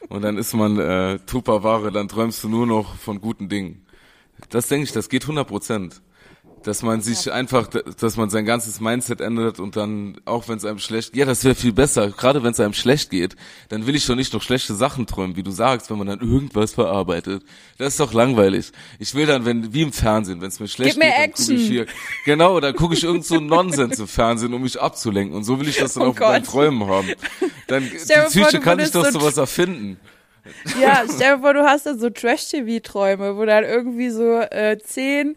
[0.07, 3.85] Und dann ist man äh, Tupperware, dann träumst du nur noch von guten Dingen.
[4.49, 5.99] Das denke ich, das geht 100%.
[6.63, 10.65] Dass man sich einfach, dass man sein ganzes Mindset ändert und dann, auch wenn es
[10.65, 13.35] einem schlecht, ja, das wäre viel besser, gerade wenn es einem schlecht geht,
[13.69, 16.19] dann will ich doch nicht noch schlechte Sachen träumen, wie du sagst, wenn man dann
[16.19, 17.43] irgendwas verarbeitet.
[17.77, 18.71] Das ist doch langweilig.
[18.99, 21.31] Ich will dann, wenn, wie im Fernsehen, wenn es mir schlecht Gib mir geht, dann
[21.31, 21.57] gucke ich Action.
[21.57, 21.85] hier,
[22.25, 25.35] genau, dann gucke ich irgend so Nonsens im Fernsehen, um mich abzulenken.
[25.35, 26.51] Und so will ich das dann Oh auch bei meinen Gott.
[26.51, 27.09] Träumen haben.
[27.67, 29.99] Dann, die Psyche kann würdest doch so sowas erfinden.
[30.79, 35.35] Ja, stell dir vor, du hast dann so Trash-TV-Träume, wo dann irgendwie so äh, zehn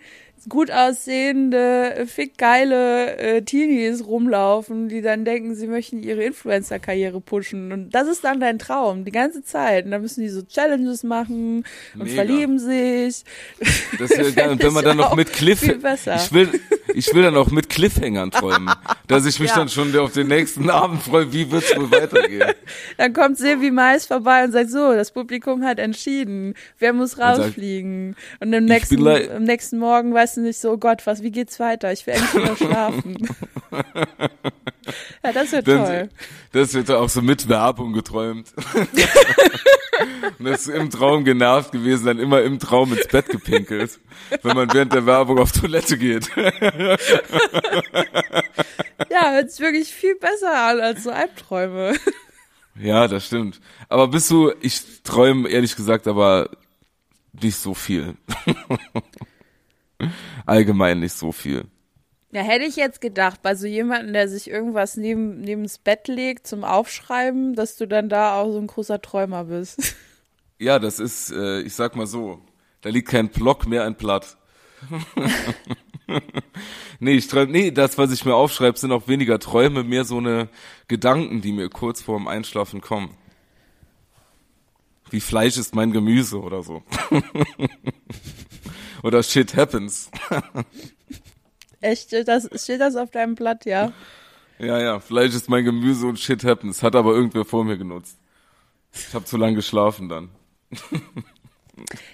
[0.48, 7.72] gut aussehende, fick geile äh, Teenies rumlaufen, die dann denken, sie möchten ihre Influencer-Karriere pushen.
[7.72, 9.84] Und das ist dann dein Traum, die ganze Zeit.
[9.84, 11.64] Und dann müssen die so Challenges machen
[11.94, 12.14] und Mega.
[12.14, 13.24] verlieben sich.
[13.98, 14.50] Das wäre geil.
[14.50, 16.60] Und wenn man dann noch mit Cliff, ich will,
[16.94, 18.74] ich will dann auch mit Cliffhangern träumen,
[19.06, 19.56] dass ich mich Ja.
[19.56, 22.52] dann schon auf den nächsten Abend freue, wie wird's wohl weitergehen.
[22.96, 28.16] Dann kommt Silvi Mais vorbei und sagt so, das Publikum hat entschieden, wer muss rausfliegen.
[28.40, 31.30] Und am "Ich nächsten, am nächsten Morgen weißt du nicht so, oh Gott, was, wie
[31.30, 31.92] geht's weiter?
[31.92, 33.28] Ich will endlich wieder schlafen.
[35.24, 35.76] ja, das wird toll.
[35.76, 36.10] Dann,
[36.52, 38.52] das wird auch so mit Werbung geträumt.
[40.38, 44.00] Und das ist im Traum genervt gewesen, dann immer im Traum ins Bett gepinkelt,
[44.42, 46.28] wenn man während der Werbung auf Toilette geht.
[49.10, 51.94] Ja, hört sich wirklich viel besser an als so Albträume.
[52.76, 53.60] Ja, das stimmt.
[53.88, 56.50] Aber bist du, ich träume ehrlich gesagt aber
[57.40, 58.16] nicht so viel.
[60.46, 61.66] Allgemein nicht so viel.
[62.32, 66.48] Ja, hätte ich jetzt gedacht, bei so jemandem, der sich irgendwas neben, neben's Bett legt
[66.48, 69.94] zum Aufschreiben, dass du dann da auch so ein großer Träumer bist.
[70.58, 72.40] Ja, das ist, äh, ich sag mal so,
[72.80, 74.36] da liegt kein Block mehr ein Blatt.
[77.00, 80.18] nee, ich träum, nee, das, was ich mir aufschreibe, sind auch weniger Träume, mehr so
[80.18, 80.48] eine
[80.88, 83.16] Gedanken, die mir kurz vorm Einschlafen kommen.
[85.10, 86.82] Wie Fleisch ist mein Gemüse oder so.
[89.04, 90.10] oder shit happens.
[91.80, 93.92] Echt, das, steht das auf deinem Blatt, ja?
[94.58, 96.82] Ja, ja, Fleisch ist mein Gemüse und shit happens.
[96.82, 98.16] Hat aber irgendwer vor mir genutzt.
[98.92, 100.30] Ich habe zu lange geschlafen dann.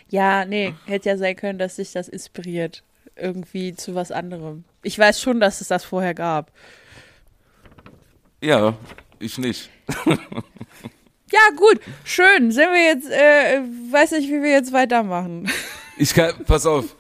[0.09, 2.83] Ja, nee, hätte ja sein können, dass sich das inspiriert.
[3.15, 4.65] Irgendwie zu was anderem.
[4.83, 6.51] Ich weiß schon, dass es das vorher gab.
[8.43, 8.75] Ja,
[9.21, 9.71] ich nicht.
[11.33, 12.51] Ja, gut, schön.
[12.51, 13.61] Sind wir jetzt, äh,
[13.93, 15.49] weiß nicht, wie wir jetzt weitermachen.
[16.01, 16.97] Ich kann, pass auf,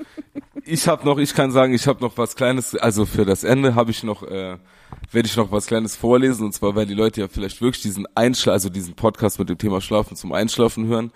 [0.63, 3.75] ich habe noch, ich kann sagen, ich habe noch was Kleines, also für das Ende
[3.75, 4.59] habe ich noch, äh,
[5.11, 8.07] werde ich noch was Kleines vorlesen und zwar, weil die Leute ja vielleicht wirklich diesen
[8.15, 11.13] Einschlaf, also diesen Podcast mit dem Thema Schlafen zum Einschlafen hören,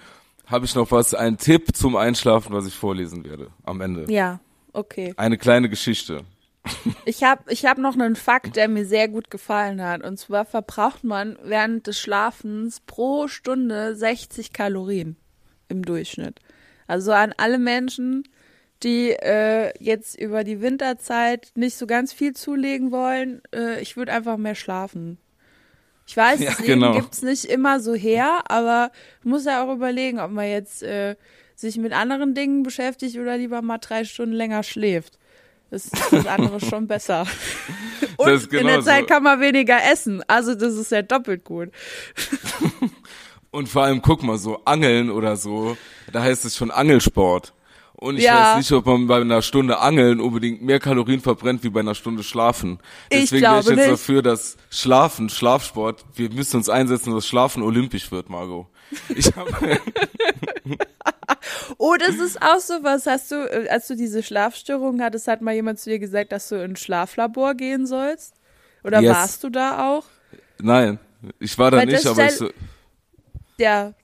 [0.46, 4.10] habe ich noch was, einen Tipp zum Einschlafen, was ich vorlesen werde am Ende.
[4.10, 4.40] Ja,
[4.72, 5.12] okay.
[5.18, 6.24] Eine kleine Geschichte.
[7.04, 10.02] Ich habe ich hab noch einen Fakt, der mir sehr gut gefallen hat.
[10.02, 15.16] Und zwar verbraucht man während des Schlafens pro Stunde 60 Kalorien
[15.68, 16.40] im Durchschnitt.
[16.86, 18.24] Also an alle Menschen,
[18.82, 24.12] die äh, jetzt über die Winterzeit nicht so ganz viel zulegen wollen, äh, ich würde
[24.12, 25.18] einfach mehr schlafen.
[26.06, 26.94] Ich weiß, Ja, das Leben genau.
[26.94, 28.90] gibt's nicht immer so her, aber
[29.22, 31.16] man muss ja auch überlegen, ob man jetzt äh,
[31.56, 35.18] sich mit anderen Dingen beschäftigt oder lieber mal drei Stunden länger schläft.
[35.70, 37.26] Das ist das andere schon besser.
[38.16, 39.06] Und ist in genau der Zeit so.
[39.06, 40.22] kann man weniger essen.
[40.28, 41.70] Also das ist ja doppelt gut.
[43.54, 45.76] Und vor allem, guck mal, so Angeln oder so,
[46.12, 47.52] da heißt es schon Angelsport.
[47.92, 48.40] Und ich Ja.
[48.40, 51.94] weiß nicht, ob man bei einer Stunde Angeln unbedingt mehr Kalorien verbrennt wie bei einer
[51.94, 52.80] Stunde Schlafen.
[53.10, 53.88] Ich Deswegen wäre ich jetzt nicht.
[53.90, 58.66] dafür, dass Schlafen, Schlafsport, wir müssen uns einsetzen, dass Schlafen olympisch wird, Margot.
[59.14, 59.46] Ich hab,
[61.78, 63.06] Oh, das ist auch so was.
[63.06, 66.48] Hast du, äh, als du diese Schlafstörung hattest, hat mal jemand zu dir gesagt, dass
[66.48, 68.34] du in ein Schlaflabor gehen sollst?
[68.82, 69.14] Oder Yes.
[69.14, 70.04] warst du da auch?
[70.58, 70.98] nein,
[71.38, 72.50] ich war da Weil nicht, aber ich so,
[73.58, 73.94] Ja,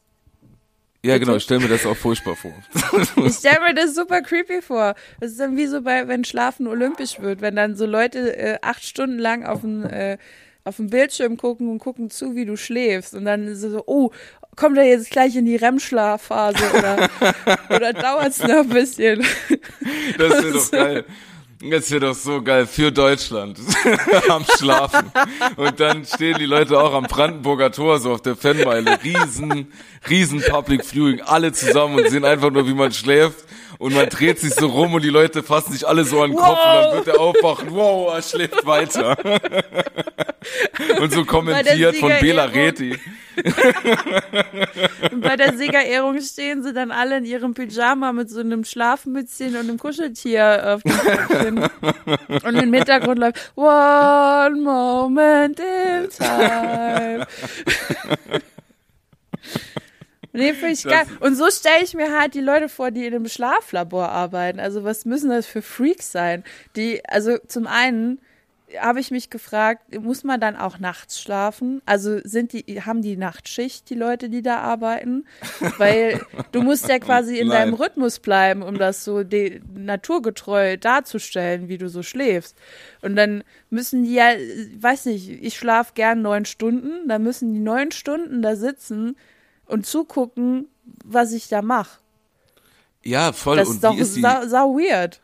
[1.02, 2.52] ja genau, ich stelle mir das auch furchtbar vor.
[3.26, 4.94] Ich stelle mir das super creepy vor.
[5.18, 8.58] Das ist dann wie so bei, wenn Schlafen olympisch wird, wenn dann so Leute äh,
[8.60, 10.18] acht Stunden lang auf dem äh,
[10.64, 13.82] auf dem Bildschirm gucken und gucken zu, wie du schläfst und dann ist es so,
[13.86, 14.10] oh,
[14.56, 17.08] kommt er jetzt gleich in die REM-Schlafphase oder
[17.74, 19.24] oder dauert's noch ein bisschen?
[20.18, 21.04] Das wäre doch geil.
[21.62, 23.58] Das wäre doch so geil für Deutschland
[24.30, 25.12] am Schlafen.
[25.56, 28.98] Und dann stehen die Leute auch am Brandenburger Tor so auf der Fanmeile.
[29.04, 29.70] Riesen,
[30.08, 33.44] riesen Public Viewing, alle zusammen und sehen einfach nur, wie man schläft.
[33.80, 36.38] Und man dreht sich so rum und die Leute fassen sich alle so an den
[36.38, 37.70] Kopf und dann wird er aufwachen.
[37.70, 39.16] Wow, er schläft weiter.
[41.00, 42.44] Und so kommentiert von Bela.
[42.44, 42.98] Reti.
[45.10, 49.56] Und bei der Siegerehrung stehen sie dann alle in ihrem Pyjama mit so einem Schlafmützchen
[49.56, 51.70] und einem Kuscheltier auf dem Köpfchen.
[52.44, 57.26] Und im Hintergrund läuft One Moment in Time.
[60.32, 61.06] Nee, finde ich geil.
[61.20, 64.60] Und so stelle ich mir halt die Leute vor, die in einem Schlaflabor arbeiten.
[64.60, 66.44] Also was müssen das für Freaks sein?
[66.76, 68.20] Die, also zum einen
[68.78, 71.82] habe ich mich gefragt, muss man dann auch nachts schlafen?
[71.86, 75.24] Also sind die, haben die Nachtschicht, die Leute, die da arbeiten?
[75.78, 76.20] Weil
[76.52, 77.56] du musst ja quasi in Nein.
[77.56, 82.56] deinem Rhythmus bleiben, um das so de naturgetreu darzustellen, wie du so schläfst.
[83.02, 84.28] Und dann müssen die ja,
[84.78, 89.16] weiß nicht, ich schlafe gern neun Stunden, dann müssen die neun Stunden da sitzen
[89.70, 90.68] und zugucken,
[91.04, 91.98] was ich da mache.
[93.02, 93.56] Ja, voll.
[93.56, 95.20] Das und ist doch ist die, sau, sau weird.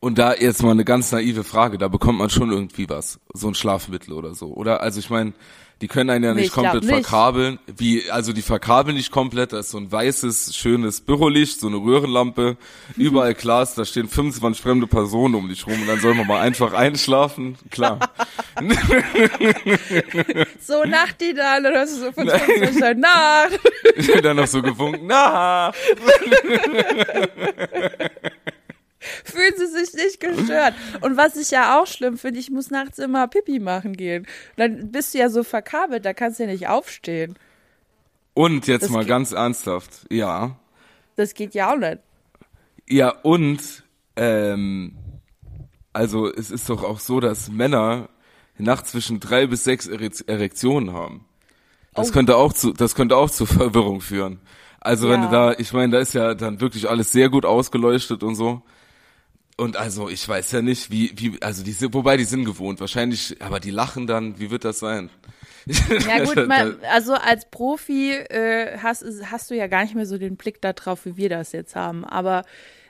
[0.00, 3.48] Und da jetzt mal eine ganz naive Frage, da bekommt man schon irgendwie was, so
[3.48, 4.80] ein Schlafmittel oder so, oder?
[4.80, 5.32] Also ich meine,
[5.80, 6.92] die können einen ja nicht ich komplett nicht.
[6.92, 11.68] verkabeln, wie also die verkabeln nicht komplett, da ist so ein weißes schönes Bürolicht, so
[11.68, 12.56] eine Röhrenlampe,
[12.96, 16.40] überall Glas, da stehen 25 fremde Personen um dich rum und dann soll man mal
[16.40, 17.98] einfach einschlafen, klar.
[20.60, 23.58] So Nacht die da, oder hast du so von 20 Stunden Nacht.
[24.22, 25.72] dann noch so gewunken, na,
[29.24, 30.74] Fühlen sie sich nicht gestört.
[31.00, 34.26] Und was ich ja auch schlimm finde, ich muss nachts immer Pipi machen gehen.
[34.56, 37.36] Dann bist du ja so verkabelt, da kannst du ja nicht aufstehen.
[38.34, 40.56] und jetzt Das mal ganz ernsthaft, ja,
[41.16, 41.98] Das geht ja auch nicht.
[42.88, 43.84] Ja, und
[44.16, 44.96] ähm,
[45.92, 48.08] also es ist doch auch so, dass Männer
[48.56, 51.24] nachts zwischen drei bis sechs Erek- Erektionen haben.
[51.94, 52.12] Das Oh.
[52.12, 54.40] könnte auch zu, das könnte auch zu Verwirrung führen.
[54.80, 55.26] Also wenn Ja.
[55.26, 58.62] du da, ich meine, da ist ja dann wirklich alles sehr gut ausgeleuchtet und so.
[59.58, 62.78] Und also ich weiß ja nicht, wie, wie, also die sind, wobei die sind gewohnt,
[62.78, 65.10] wahrscheinlich, aber die lachen dann, wie wird das sein?
[66.06, 70.16] Ja gut, man, also als Profi äh, hast, hast du ja gar nicht mehr so
[70.16, 72.04] den Blick darauf, wie wir das jetzt haben.
[72.04, 72.44] Aber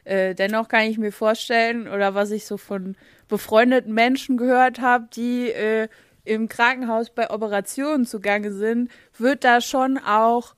[0.04, 2.96] äh, dennoch kann ich mir vorstellen, oder was ich so von
[3.28, 5.88] befreundeten Menschen gehört habe, die äh,
[6.24, 10.54] im Krankenhaus bei Operationen zugange sind, wird da schon auch,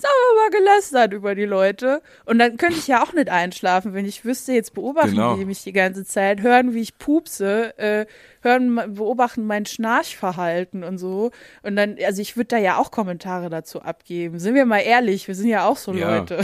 [0.00, 2.02] sagen wir immer gelästert über die Leute.
[2.24, 5.34] Und dann könnte ich ja auch nicht einschlafen, wenn ich wüsste, jetzt beobachten Genau.
[5.36, 8.06] die mich die ganze Zeit, hören, wie ich pupse, äh,
[8.42, 11.32] hören, beobachten mein Schnarchverhalten und so.
[11.64, 14.38] Und dann, also ich würde da ja auch Kommentare dazu abgeben.
[14.38, 16.18] Sind wir mal ehrlich, wir sind ja auch so Ja.
[16.18, 16.36] Leute.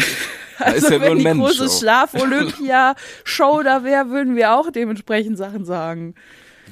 [0.59, 1.69] Da Also ja wenn die Mensch große.
[1.79, 6.15] Schlaf-Olympia-Show da wäre, würden wir auch dementsprechend Sachen sagen.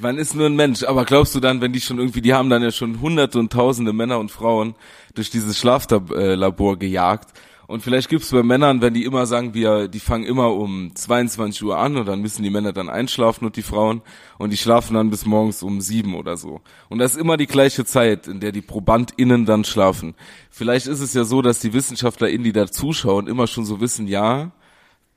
[0.01, 2.51] Man ist nur ein Mensch, aber glaubst du dann, wenn die schon irgendwie, die haben
[2.51, 4.74] dann ja schon hunderte und tausende Männer und Frauen
[5.14, 7.28] durch dieses Schlaflabor gejagt.
[7.72, 11.62] Und vielleicht gibt's bei Männern, wenn die immer sagen, wir, die fangen immer um 22
[11.62, 14.03] Uhr an und dann müssen die Männer dann einschlafen und die Frauen
[14.36, 16.61] und die schlafen dann bis morgens um sieben oder so.
[16.90, 20.14] Und das ist immer die gleiche Zeit, in der die ProbandInnen dann schlafen.
[20.51, 24.07] Vielleicht ist es ja so, dass die WissenschaftlerInnen, die da zuschauen, immer schon so wissen,
[24.07, 24.51] ja,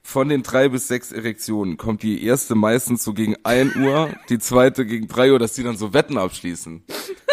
[0.08, 4.38] von den drei bis sechs Erektionen kommt die erste meistens so gegen 1 Uhr, die
[4.38, 6.84] zweite gegen 3 Uhr, dass die dann so Wetten abschließen.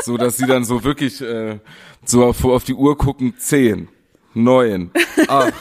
[0.03, 1.59] So, dass sie dann so wirklich äh,
[2.03, 3.89] so auf, auf die Uhr gucken, 10,
[4.33, 4.91] 9,
[5.29, 5.53] 8,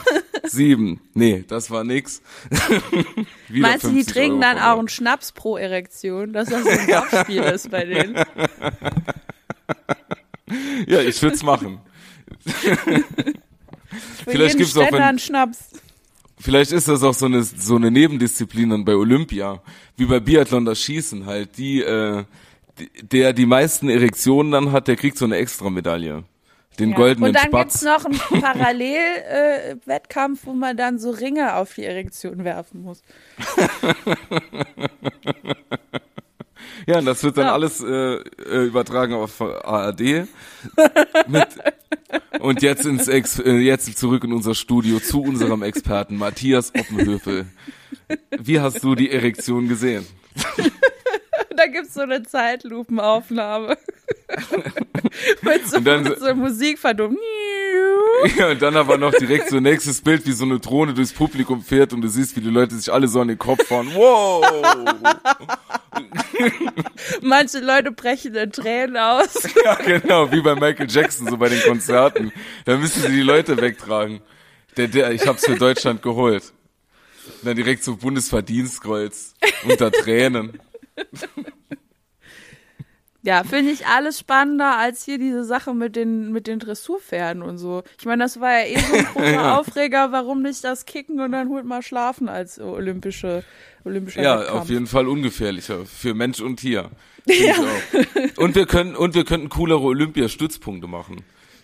[0.44, 1.00] 7.
[1.12, 2.22] Nee, das war nix.
[3.50, 6.70] Meinst du, die 50 trinken Euro dann auch einen Schnaps pro Erektion, dass das so
[6.70, 8.16] ein Dorfspiel ist bei denen?
[10.86, 11.78] Ja, ich würd's machen.
[12.40, 12.64] Für
[14.24, 15.58] Vielleicht jeden gibt's auch, wenn- einen Schnaps.
[16.42, 19.62] Vielleicht ist das auch so eine so eine Nebendisziplin dann bei Olympia,
[19.96, 21.56] wie bei Biathlon das Schießen halt.
[21.56, 22.24] Die, äh,
[23.02, 26.24] der die meisten Erektionen dann hat, der kriegt so eine Extramedaille.
[26.78, 26.96] Den Ja.
[26.96, 27.80] goldenen Und dann Spatz.
[27.80, 32.82] gibt's noch einen Parallelwettkampf, äh, Wettkampf, wo man dann so Ringe auf die Erektion werfen
[32.82, 33.02] muss.
[36.86, 37.52] Ja, und das wird dann So.
[37.52, 40.00] alles äh, äh, übertragen auf ARD.
[41.28, 41.48] Mit,
[42.40, 47.46] und jetzt ins Ex äh, jetzt zurück in unser Studio zu unserem Experten Matthias Oppenhöfel.
[48.38, 50.06] Wie hast du die Erektion gesehen?
[51.54, 53.76] Da gibt's so eine Zeitlupenaufnahme.
[55.42, 57.18] mit, so, Und dann so Musik verdummt.
[58.38, 61.62] Ja, und dann aber noch direkt so nächstes Bild, wie so eine Drohne durchs Publikum
[61.62, 63.88] fährt und du siehst, wie die Leute sich alle so an den Kopf fahren.
[63.94, 64.44] Wow!
[67.22, 69.48] Manche Leute brechen in Tränen aus.
[69.64, 72.32] Ja, genau, wie bei Michael Jackson, so bei den Konzerten.
[72.64, 74.20] Da müssen sie die Leute wegtragen.
[74.76, 76.52] Der, der, ich hab's für Deutschland geholt.
[77.26, 79.34] Und dann direkt so Bundesverdienstkreuz.
[79.64, 80.58] Unter Tränen.
[83.24, 87.56] Ja, finde ich alles spannender als hier diese Sache mit den, mit den Dressurpferden und
[87.56, 87.84] so.
[87.98, 91.30] Ich meine, das war ja eh so ein großer Aufreger, warum nicht das Kicken und
[91.30, 93.44] dann holt mal Schlafen als olympische,
[93.84, 94.60] olympischer Ja, Wettkampf.
[94.62, 95.86] auf jeden Fall ungefährlicher.
[95.86, 96.90] Für Mensch und Tier.
[97.30, 98.38] Auch.
[98.38, 101.22] Und wir können, und wir könnten coolere Olympiastützpunkte machen.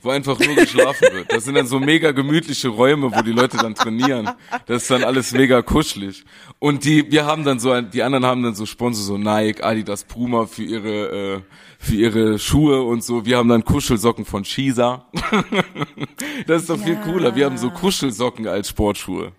[0.09, 1.31] Wo einfach nur geschlafen wird.
[1.31, 4.31] Das sind dann so mega gemütliche Räume, wo die Leute dann trainieren.
[4.65, 6.25] Das ist dann alles mega kuschelig.
[6.59, 9.63] Und die, wir haben dann so ein, die anderen haben dann so Sponsor, so Nike,
[9.63, 11.41] Adidas, Puma für ihre, äh,
[11.79, 13.27] für ihre Schuhe und so.
[13.27, 15.07] Wir haben dann Kuschelsocken von Shisa.
[16.47, 17.01] Das ist doch viel Ja.
[17.03, 17.35] cooler.
[17.37, 19.33] Wir haben so Kuschelsocken als Sportschuhe.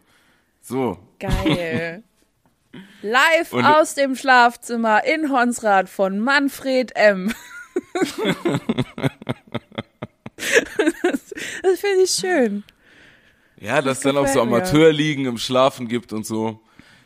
[0.62, 1.00] So.
[1.20, 2.04] Geil.
[3.02, 7.34] Live Und- aus dem Schlafzimmer in Honsrad von Manfred M.
[11.04, 11.20] das
[11.64, 12.64] das finde ich schön.
[13.60, 14.42] Ja, dass dann auch so.
[14.42, 16.60] Amateurligen im Schlafen gibt und so.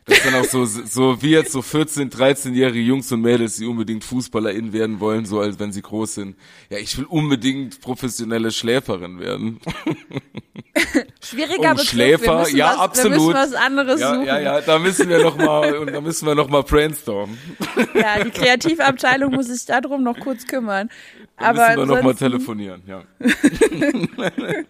[0.05, 4.03] Dass dann auch so, so wie jetzt so 14, 13-jährige Jungs und Mädels, die unbedingt
[4.03, 6.35] FußballerInnen werden wollen, so als wenn sie groß sind.
[6.69, 9.61] Ja, ich will unbedingt professionelle Schläferin werden.
[11.23, 11.89] Schwieriger Oh, Begriff.
[11.89, 13.13] Schläfer, wir ja, was, absolut.
[13.13, 14.25] Wir müssen was anderes Ja, suchen.
[14.27, 17.37] ja, ja, da müssen wir noch mal, und da müssen wir noch mal brainstormen.
[17.93, 20.89] Ja, die Kreativabteilung muss sich darum noch kurz kümmern.
[21.37, 23.03] Aber müssen wir noch mal ansonsten- telefonieren, ja.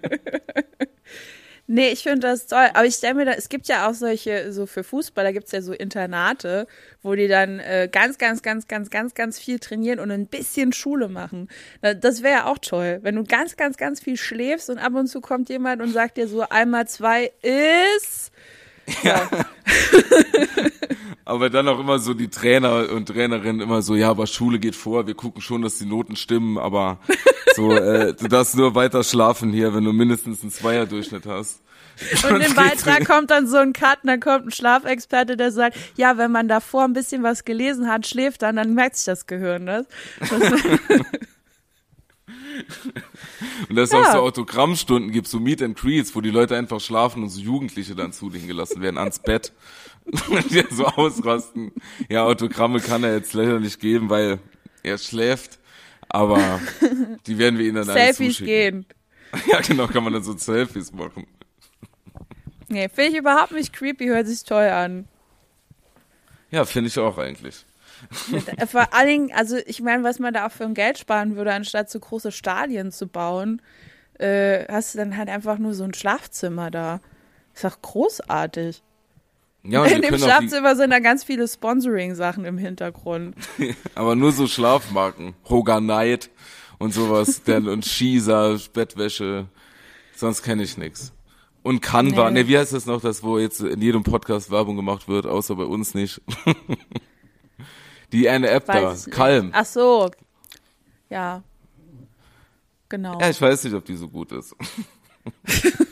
[1.66, 2.68] Nee, ich finde das toll.
[2.74, 5.54] Aber ich stelle mir da, es gibt ja auch solche, so für Fußballer gibt es
[5.54, 6.68] ja so Internate,
[7.02, 10.74] wo die dann äh, ganz, ganz, ganz, ganz, ganz, ganz viel trainieren und ein bisschen
[10.74, 11.48] Schule machen.
[11.82, 14.94] Da- Das wäre ja auch toll, wenn du ganz, ganz, ganz viel schläfst und ab
[14.94, 18.33] und zu kommt jemand und sagt dir so einmal zwei ist.
[19.04, 19.30] Ja.
[21.26, 24.76] Aber dann auch immer so die Trainer und Trainerinnen immer so, ja, aber Schule geht
[24.76, 27.00] vor, wir gucken schon, dass die Noten stimmen, aber
[27.56, 31.62] so, äh, du darfst nur weiter schlafen hier, wenn du mindestens einen Zweierdurchschnitt hast.
[32.30, 35.78] Und im Beitrag kommt dann so ein Cut, und dann kommt ein Schlafexperte, der sagt,
[35.96, 39.26] ja, wenn man davor ein bisschen was gelesen hat, schläft dann, dann merkt sich das
[39.26, 39.86] Gehirn das.
[43.70, 44.02] Und dass es Ja.
[44.02, 47.42] auch so Autogrammstunden gibt, so Meet and Greets, wo die Leute einfach schlafen und so
[47.42, 49.52] Jugendliche dann zu denen gelassen werden, ans Bett.
[50.30, 51.72] Und die so ausrasten.
[52.10, 54.40] Ja, Autogramme kann er jetzt leider nicht geben, weil
[54.84, 55.60] er schläft.
[56.10, 56.60] Aber
[57.26, 58.46] die werden wir ihnen dann alle Selfies zuschicken.
[58.46, 58.86] gehen.
[59.52, 61.26] Ja, genau, kann man dann so Selfies machen.
[62.68, 65.08] Nee, finde ich überhaupt nicht creepy, hört sich toll an.
[66.52, 67.66] Ja, finde ich auch eigentlich.
[68.58, 71.36] Äh, Vor allen Dingen, also ich meine, was man da auch für ein Geld sparen
[71.36, 73.62] würde, anstatt so große Stadien zu bauen.
[74.20, 77.00] äh, hast du dann halt einfach nur so ein Schlafzimmer da.
[77.54, 78.82] Ist doch großartig.
[79.64, 83.36] Ja, In dem Schlafzimmer sind da ganz viele Sponsoring-Sachen im Hintergrund.
[83.96, 85.36] aber nur so Schlafmarken.
[85.50, 86.30] Hoga Night
[86.80, 87.44] und sowas.
[87.48, 89.48] Denn, und Schießer, Bettwäsche.
[90.16, 91.14] Sonst kenne ich nix.
[91.64, 92.30] Und Canva.
[92.30, 92.42] Nee.
[92.44, 95.56] Ne, wie heißt das noch, das, wo jetzt in jedem Podcast Werbung gemacht wird, außer
[95.56, 96.22] bei uns nicht.
[98.14, 98.84] die eine App da.
[98.84, 99.16] Weiß nicht.
[99.16, 99.50] Calm.
[99.54, 100.10] Ach so.
[101.10, 101.44] Ja.
[102.90, 103.20] Genau.
[103.20, 104.56] Ja, ich weiß nicht, ob die so gut ist.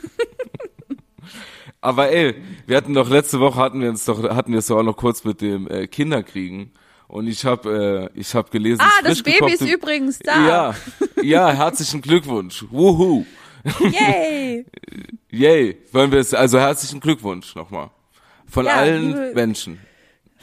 [1.80, 4.78] Aber ey, wir hatten doch letzte Woche hatten wir uns doch hatten wir es doch
[4.78, 6.70] auch noch kurz mit dem äh, Kinderkriegen
[7.08, 10.46] und ich habe äh, ich habe gelesen ah, das Baby ist übrigens da.
[10.46, 10.74] Ja,
[11.22, 12.64] ja, herzlichen Glückwunsch.
[12.70, 13.24] Wuhu.
[13.80, 14.64] Yay.
[15.30, 15.78] Yay.
[15.92, 17.90] Wollen wir es also herzlichen Glückwunsch nochmal
[18.48, 19.80] von Ja, allen liebe- Menschen.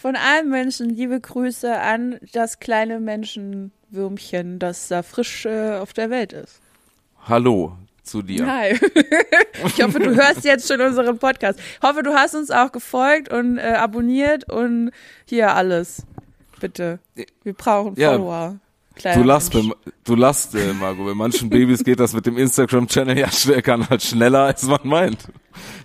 [0.01, 6.09] Von allen Menschen liebe Grüße an das kleine Menschenwürmchen, das da frisch äh, auf der
[6.09, 6.61] Welt ist.
[7.27, 8.45] Hallo zu dir.
[8.45, 8.79] Hi.
[9.65, 11.59] ich hoffe, du hörst jetzt schon unseren Podcast.
[11.83, 14.91] hoffe, du hast uns auch gefolgt und äh, abonniert und
[15.25, 16.05] hier alles.
[16.61, 16.99] Bitte.
[17.43, 18.55] Wir brauchen Ja.
[18.99, 19.61] Kleiner Du lachst, bei,
[20.03, 21.05] du lachst, äh, Margot.
[21.05, 25.17] Bei manchen Babys geht das mit dem Instagram-Channel ja kann halt schneller, als man meint.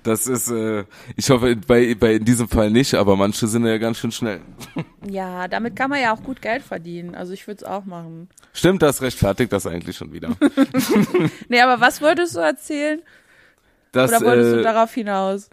[0.02, 0.84] Das ist, äh,
[1.16, 4.40] ich hoffe, bei, bei in diesem Fall nicht, aber manche sind ja ganz schön schnell.
[5.08, 7.14] Ja, damit kann man ja auch gut Geld verdienen.
[7.14, 8.28] Also ich würde es auch machen.
[8.52, 10.30] Stimmt, das rechtfertigt das eigentlich schon wieder.
[11.48, 13.00] Nee, aber was wolltest du erzählen?
[13.92, 15.48] Dass, Oder wolltest du äh, darauf hinaus?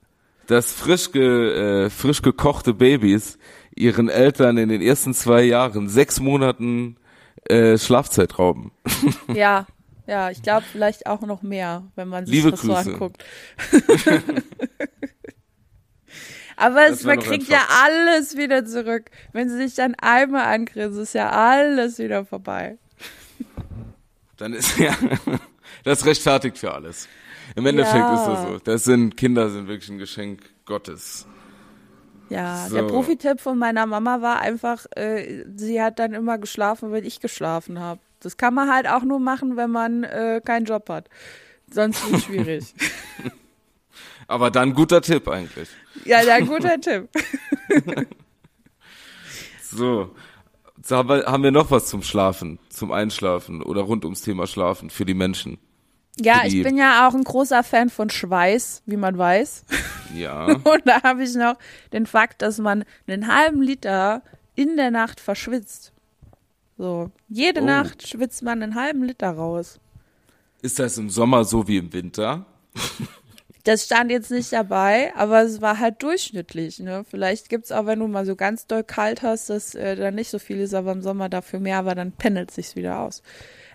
[0.47, 3.38] dass frisch, ge, äh, frisch gekochte Babys
[3.76, 6.97] ihren Eltern in den ersten zwei Jahren sechs Monaten
[7.48, 8.72] äh, Schlafzeit rauben.
[9.34, 9.68] Ja,
[10.08, 12.92] ja, ich glaube vielleicht auch noch mehr, wenn man sich Liebe das so Grüße.
[12.94, 13.24] anguckt.
[16.58, 19.10] Aber es, man kriegt ja alles wieder zurück.
[19.32, 22.78] Wenn sie sich dann einmal angrinsen, ist ja alles wieder vorbei.
[24.38, 24.96] Dann ist ja,
[25.84, 27.08] das rechtfertigt für alles.
[27.56, 28.14] Im Endeffekt Ja.
[28.16, 28.60] ist das so.
[28.60, 31.26] Das sind, Kinder sind wirklich ein Geschenk Gottes.
[32.32, 32.75] Ja, So.
[32.75, 37.19] der Profitipp von meiner Mama war einfach, äh, sie hat dann immer geschlafen, wenn ich
[37.19, 37.99] geschlafen habe.
[38.21, 41.09] Das kann man halt auch nur machen, wenn man äh, keinen Job hat.
[41.71, 42.73] Sonst wird es schwierig.
[44.27, 45.69] Aber dann guter Tipp eigentlich.
[46.05, 47.09] ja, ja, guter Tipp.
[49.73, 50.13] So.
[50.89, 55.13] Haben wir noch was zum Schlafen, zum Einschlafen oder rund ums Thema Schlafen für die
[55.13, 55.59] Menschen.
[56.24, 59.65] Ja, ich bin ja auch ein großer Fan von Schweiß, wie man weiß.
[60.15, 60.45] Ja.
[60.63, 61.55] Und da habe ich noch
[61.93, 64.22] den Fakt, dass man einen halben Liter
[64.55, 65.91] in der Nacht verschwitzt.
[66.78, 67.65] So, jede Oh.
[67.65, 69.80] Nacht schwitzt man einen halben Liter raus.
[70.61, 72.45] Ist das im Sommer so wie im Winter?
[73.63, 76.80] Das stand jetzt nicht dabei, aber es war halt durchschnittlich.
[76.80, 77.05] Ne?
[77.07, 80.32] Vielleicht gibt's auch, wenn du mal so ganz doll kalt hast, dass äh, dann nicht
[80.32, 83.22] so viel ist, aber im Sommer dafür mehr, aber dann pendelt sich's wieder aus.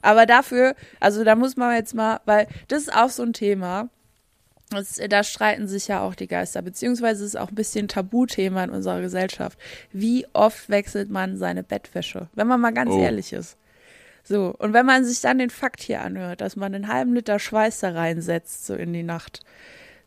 [0.06, 3.88] Aber dafür, also da muss man jetzt mal, weil das ist auch so ein Thema.
[4.70, 8.70] Das, da streiten sich ja auch die Geister, beziehungsweise ist auch ein bisschen Tabuthema in
[8.70, 9.58] unserer Gesellschaft.
[9.92, 12.28] Wie oft wechselt man seine Bettwäsche?
[12.34, 13.00] Wenn man mal ganz Oh.
[13.00, 13.56] ehrlich ist.
[14.22, 17.38] So, und wenn man sich dann den Fakt hier anhört, dass man einen halben Liter
[17.38, 19.40] Schweiß da reinsetzt, so in die Nacht,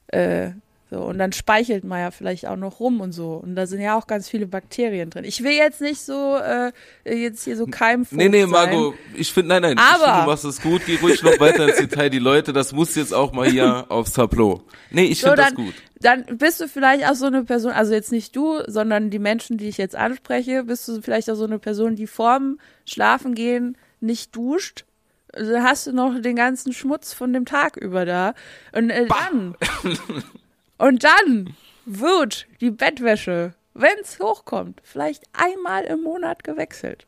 [0.08, 0.52] äh,
[0.92, 3.34] so, und dann speichelt man ja vielleicht auch noch rum und so.
[3.34, 5.24] Und da sind ja auch ganz viele Bakterien drin.
[5.24, 6.72] Ich will jetzt nicht so, äh,
[7.06, 8.50] jetzt hier so keimvoll Nee, nee, sein.
[8.50, 11.40] Margot, ich finde, nein, nein, ich Aber- finde, du machst es gut, geh ruhig noch
[11.40, 12.10] weiter ins Detail.
[12.10, 14.64] Die Leute, das muss jetzt auch mal hier aufs Tableau.
[14.90, 15.74] Nee, ich So, finde das gut.
[16.02, 19.58] dann bist du vielleicht auch so eine Person, also jetzt nicht du, sondern die Menschen,
[19.58, 24.36] die ich jetzt anspreche, bist du vielleicht auch so eine Person, die vorm Schlafengehen nicht
[24.36, 24.86] duscht.
[25.32, 28.34] Also hast du noch den ganzen Schmutz von dem Tag über da.
[28.72, 29.56] Und äh, dann,
[30.80, 31.56] und dann
[31.86, 37.06] wird die Bettwäsche, wenn's hochkommt, vielleicht einmal im Monat gewechselt.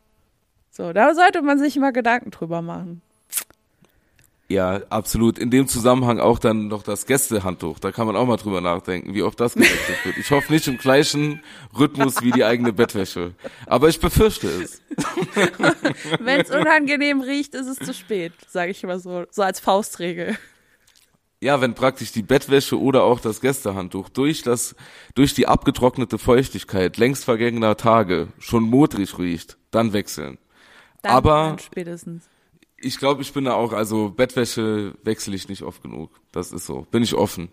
[0.69, 3.01] So, da sollte man sich mal Gedanken drüber machen.
[4.51, 5.39] Ja, absolut.
[5.39, 7.79] In dem Zusammenhang auch dann noch das Gästehandtuch.
[7.79, 10.17] Da kann man auch mal drüber nachdenken, wie oft das gewechselt wird.
[10.17, 11.41] Ich hoffe nicht im gleichen
[11.77, 13.33] Rhythmus wie die eigene Bettwäsche.
[13.65, 14.81] Aber ich befürchte es.
[16.19, 20.37] Wenn es unangenehm riecht, ist es zu spät, sage ich immer so, so als Faustregel.
[21.43, 24.75] Ja, wenn praktisch die Bettwäsche oder auch das Gästehandtuch durch das,
[25.15, 30.37] durch die abgetrocknete Feuchtigkeit längst vergangener Tage schon modrig riecht, dann wechseln.
[31.01, 32.25] Dann, Aber- dann spätestens.
[32.77, 36.11] Ich glaube, ich bin da auch, also Bettwäsche wechsle ich nicht oft genug.
[36.31, 36.87] Das ist so.
[36.89, 37.49] Bin ich offen.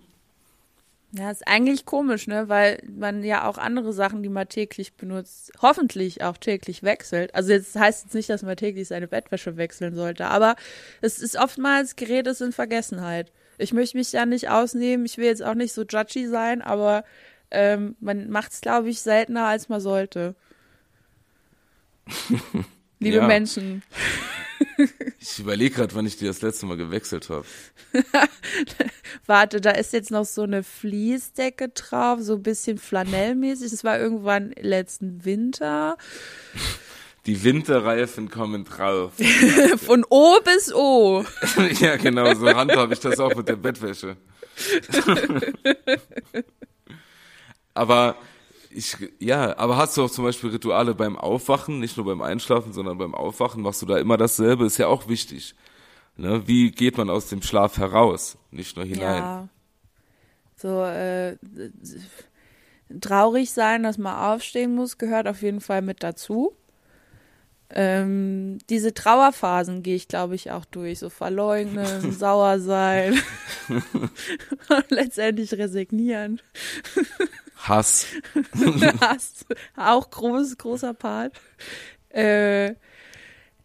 [1.12, 5.52] Ja, ist eigentlich komisch, ne, weil man ja auch andere Sachen, die man täglich benutzt,
[5.62, 7.34] hoffentlich auch täglich wechselt.
[7.34, 10.56] Also jetzt heißt jetzt nicht, dass man täglich seine Bettwäsche wechseln sollte, aber
[11.00, 13.32] es ist oftmals gerät es in Vergessenheit.
[13.58, 15.04] Ich möchte mich da nicht ausnehmen.
[15.04, 17.04] Ich will jetzt auch nicht so judgy sein, aber
[17.50, 20.34] ähm, man macht es, glaube ich, seltener, als man sollte.
[22.98, 23.22] Liebe.
[23.22, 23.82] Menschen.
[25.20, 27.44] Ich überlege gerade, wann ich die das letzte Mal gewechselt habe.
[29.26, 33.70] Warte, da ist jetzt noch so eine Fließdecke drauf, so ein bisschen flanellmäßig.
[33.70, 35.96] Das war irgendwann letzten Winter.
[37.28, 39.12] Die Winterreifen kommen drauf.
[39.76, 41.22] Von O bis O.
[41.78, 44.16] ja, genau, so handhabe ich das auch mit der Bettwäsche.
[47.74, 48.16] aber
[48.70, 52.72] ich, ja, aber hast du auch zum Beispiel Rituale beim Aufwachen, nicht nur beim Einschlafen,
[52.72, 55.54] sondern beim Aufwachen, machst du da immer dasselbe, ist ja auch wichtig.
[56.16, 56.48] Ne?
[56.48, 59.22] Wie geht man aus dem Schlaf heraus, nicht nur hinein?
[59.22, 59.48] Ja.
[60.56, 61.36] So, äh,
[63.02, 66.54] traurig sein, dass man aufstehen muss, gehört auf jeden Fall mit dazu.
[67.70, 70.98] Ähm, diese Trauerphasen gehe ich, glaube ich, auch durch.
[71.00, 73.20] So verleugnen, sauer sein
[73.68, 74.10] und
[74.90, 76.40] letztendlich resignieren.
[77.56, 78.06] Hass.
[79.00, 79.44] Hass.
[79.76, 81.34] Auch groß, großer Part.
[82.10, 82.74] Äh,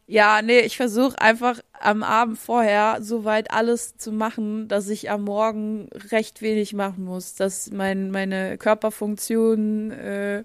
[0.05, 5.23] ja, nee, ich versuche einfach am Abend vorher soweit alles zu machen, dass ich am
[5.23, 10.43] Morgen recht wenig machen muss, dass mein, meine Körperfunktionen äh,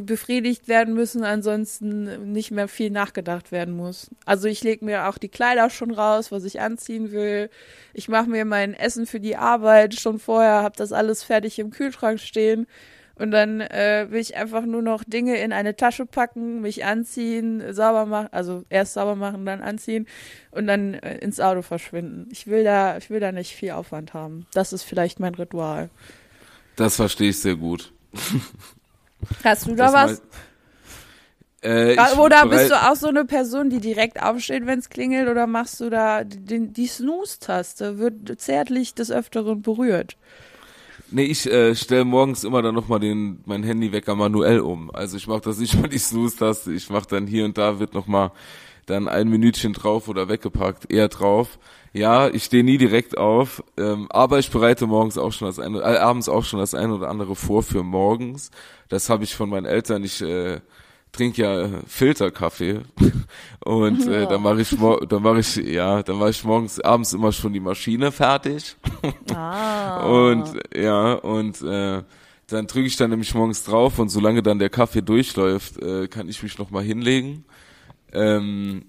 [0.00, 4.10] befriedigt werden müssen, ansonsten nicht mehr viel nachgedacht werden muss.
[4.24, 7.50] Also ich lege mir auch die Kleider schon raus, was ich anziehen will.
[7.92, 11.70] Ich mache mir mein Essen für die Arbeit schon vorher, habe das alles fertig im
[11.70, 12.66] Kühlschrank stehen
[13.16, 17.62] und dann äh, will ich einfach nur noch Dinge in eine Tasche packen, mich anziehen,
[17.72, 20.06] sauber machen, also erst sauber machen, dann anziehen
[20.50, 22.28] und dann äh, ins Auto verschwinden.
[22.32, 24.46] Ich will da, ich will da nicht viel Aufwand haben.
[24.52, 25.90] Das ist vielleicht mein Ritual.
[26.76, 27.92] Das verstehe ich sehr gut.
[29.42, 30.22] Hast du da was?
[31.64, 35.46] Äh, oder bist du auch so eine Person, die direkt aufsteht, wenn es klingelt, oder
[35.46, 40.18] machst du da die, die Snooze-Taste, wird zärtlich des Öfteren berührt?
[41.10, 44.90] Nee, ich äh, stelle morgens immer dann nochmal den mein Handywecker manuell um.
[44.94, 47.94] Also ich mache das nicht mal die Snooze-Taste, ich mache dann hier und da wird
[47.94, 48.32] nochmal
[48.84, 51.58] dann ein Minütchen drauf oder weggepackt, eher drauf.
[51.94, 55.78] Ja, ich stehe nie direkt auf, ähm, aber ich bereite morgens auch schon das eine,
[55.78, 58.50] äh, abends auch schon das eine oder andere vor für morgens.
[58.88, 60.02] Das habe ich von meinen Eltern.
[60.02, 60.60] Ich äh,
[61.12, 62.80] trinke ja Filterkaffee
[63.64, 64.76] und äh, dann mache ich
[65.08, 68.74] dann mache ich ja, dann mache ich morgens abends immer schon die Maschine fertig.
[69.32, 70.04] Ah.
[70.08, 72.02] und ja und äh,
[72.48, 76.28] dann drücke ich dann nämlich morgens drauf und solange dann der Kaffee durchläuft, äh, kann
[76.28, 77.44] ich mich noch mal hinlegen.
[78.12, 78.86] Ähm,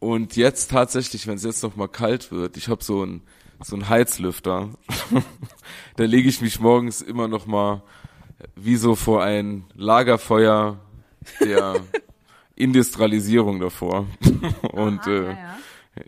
[0.00, 3.22] und jetzt tatsächlich, wenn es jetzt noch mal kalt wird, ich habe so ein
[3.60, 4.70] so ein Heizlüfter,
[5.96, 7.82] da lege ich mich morgens immer noch mal
[8.54, 10.78] wie so vor ein Lagerfeuer
[11.40, 11.80] der
[12.54, 14.06] Industrialisierung davor.
[14.72, 15.36] und Aha, äh,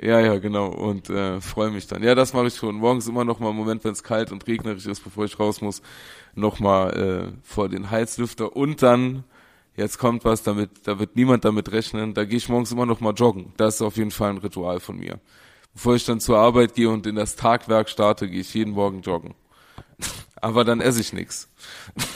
[0.03, 0.21] ja.
[0.21, 0.69] ja, ja, genau.
[0.69, 2.03] Und äh, freue mich dann.
[2.03, 2.77] Ja, das mache ich schon.
[2.77, 5.61] Morgens immer noch mal einen Moment, wenn es kalt und regnerisch ist, bevor ich raus
[5.61, 5.83] muss,
[6.35, 9.25] noch mal äh, vor den Heizlüfter und dann
[9.81, 12.15] jetzt kommt was, damit, da wird niemand damit rechnen.
[12.15, 13.53] Da gehe ich morgens immer noch mal joggen.
[13.57, 15.19] Das ist auf jeden Fall ein Ritual von mir.
[15.73, 19.01] Bevor ich dann zur Arbeit gehe und in das Tagwerk starte, gehe ich jeden Morgen
[19.01, 19.35] joggen.
[20.37, 21.49] Aber dann esse ich nichts.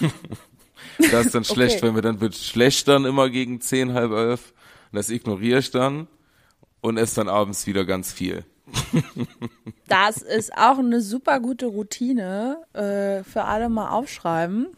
[0.98, 1.86] das ist dann schlecht, okay.
[1.86, 4.52] wenn mir dann wird schlecht dann immer gegen zehn, halb elf.
[4.92, 6.06] Das ignoriere ich dann
[6.80, 8.44] und esse dann abends wieder ganz viel.
[9.88, 14.68] das ist auch eine super gute Routine äh, für alle mal aufschreiben.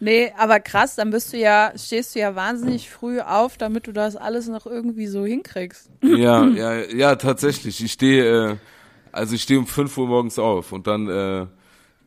[0.00, 3.92] Nee, aber krass, dann bist du ja, stehst du ja wahnsinnig früh auf, damit du
[3.92, 5.90] das alles noch irgendwie so hinkriegst.
[6.02, 7.82] Ja, ja, ja, tatsächlich.
[7.82, 8.56] Ich stehe, äh,
[9.10, 11.46] also ich stehe um 5 Uhr morgens auf und dann, äh,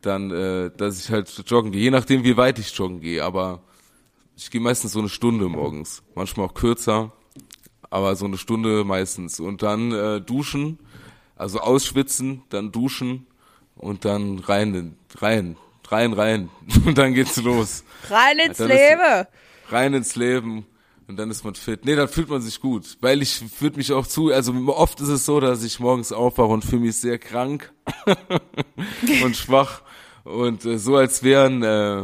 [0.01, 3.61] dann, äh, dass ich halt joggen gehe, je nachdem wie weit ich joggen gehe, aber
[4.37, 7.11] ich gehe meistens so eine Stunde morgens, manchmal auch kürzer,
[7.89, 10.79] aber so eine Stunde meistens und dann äh, duschen,
[11.35, 13.27] also ausschwitzen, dann duschen
[13.75, 15.57] und dann rein, rein,
[15.91, 16.49] rein, rein.
[16.85, 17.83] Und dann geht's los.
[18.09, 19.27] Rein ins Leben.
[19.69, 20.65] Rein ins Leben.
[21.07, 21.83] Und dann ist man fit.
[21.83, 22.97] Nee, dann fühlt man sich gut.
[23.01, 26.47] Weil ich fühlt mich auch zu, also oft ist es so, dass ich morgens aufwache
[26.47, 27.73] und fühle mich sehr krank
[29.23, 29.81] und schwach.
[30.23, 32.03] Und äh, so als wären, äh,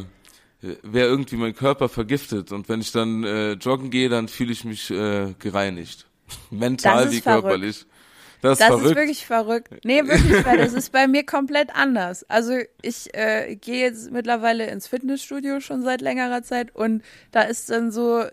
[0.62, 2.52] wäre irgendwie mein Körper vergiftet.
[2.52, 6.06] Und wenn ich dann äh, joggen gehe, dann fühle ich mich äh, gereinigt.
[6.50, 7.86] Mental wie körperlich.
[8.42, 9.70] Das, ist, das ist wirklich verrückt.
[9.84, 12.24] Nee, wirklich, weil das ist bei mir komplett anders.
[12.30, 17.70] Also ich äh, gehe jetzt mittlerweile ins Fitnessstudio schon seit längerer Zeit und da ist
[17.70, 18.26] dann so,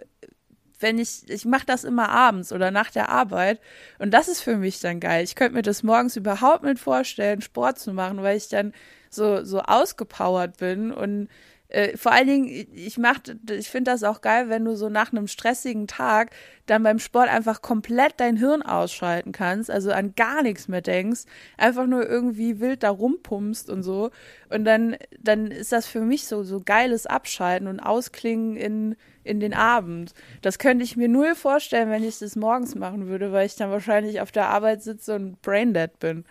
[0.81, 3.61] wenn ich, ich mache das immer abends oder nach der Arbeit
[3.99, 5.25] und das ist für mich dann geil.
[5.25, 8.73] Ich könnte mir das morgens überhaupt nicht vorstellen, Sport zu machen, weil ich dann
[9.09, 11.29] so, so ausgepowert bin und
[11.75, 13.19] Äh, vor allen Dingen, ich mach,
[13.51, 16.31] ich finde das auch geil, wenn du so nach einem stressigen Tag
[16.67, 21.23] dann beim Sport einfach komplett dein Hirn ausschalten kannst, also an gar nichts mehr denkst,
[21.59, 24.13] einfach nur irgendwie wild da rumpumpst und so.
[24.51, 29.41] Und dann, dann ist das für mich so, so geiles Abschalten und Ausklingen in, in
[29.41, 30.15] den Abend.
[30.43, 33.73] Das könnte ich mir null vorstellen, wenn ich das morgens machen würde, weil ich dann
[33.73, 36.25] wahrscheinlich auf der Arbeit sitze und braindead bin.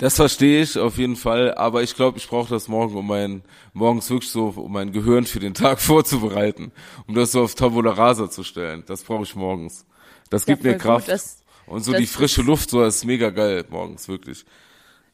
[0.00, 3.42] Das verstehe ich auf jeden Fall, aber ich glaube, ich brauche das morgen, um mein
[3.74, 6.72] morgens wirklich so, um mein Gehirn für den Tag vorzubereiten,
[7.06, 8.82] um das so auf Tabula Rasa zu stellen.
[8.86, 9.84] Das brauche ich morgens.
[10.30, 11.04] Das gibt ja, mir Kraft.
[11.04, 14.46] Gut, das, und so die frische Luft, so das ist mega geil morgens, wirklich.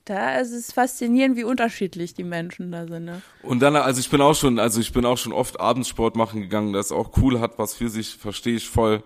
[0.05, 3.07] Da ist es faszinierend, wie unterschiedlich die Menschen da sind.
[3.07, 3.23] Ne?
[3.43, 6.43] Und dann, also ich bin auch schon, also ich bin auch schon oft Abendsport machen
[6.43, 9.03] gegangen, das auch cool hat, was für sich, verstehe ich voll.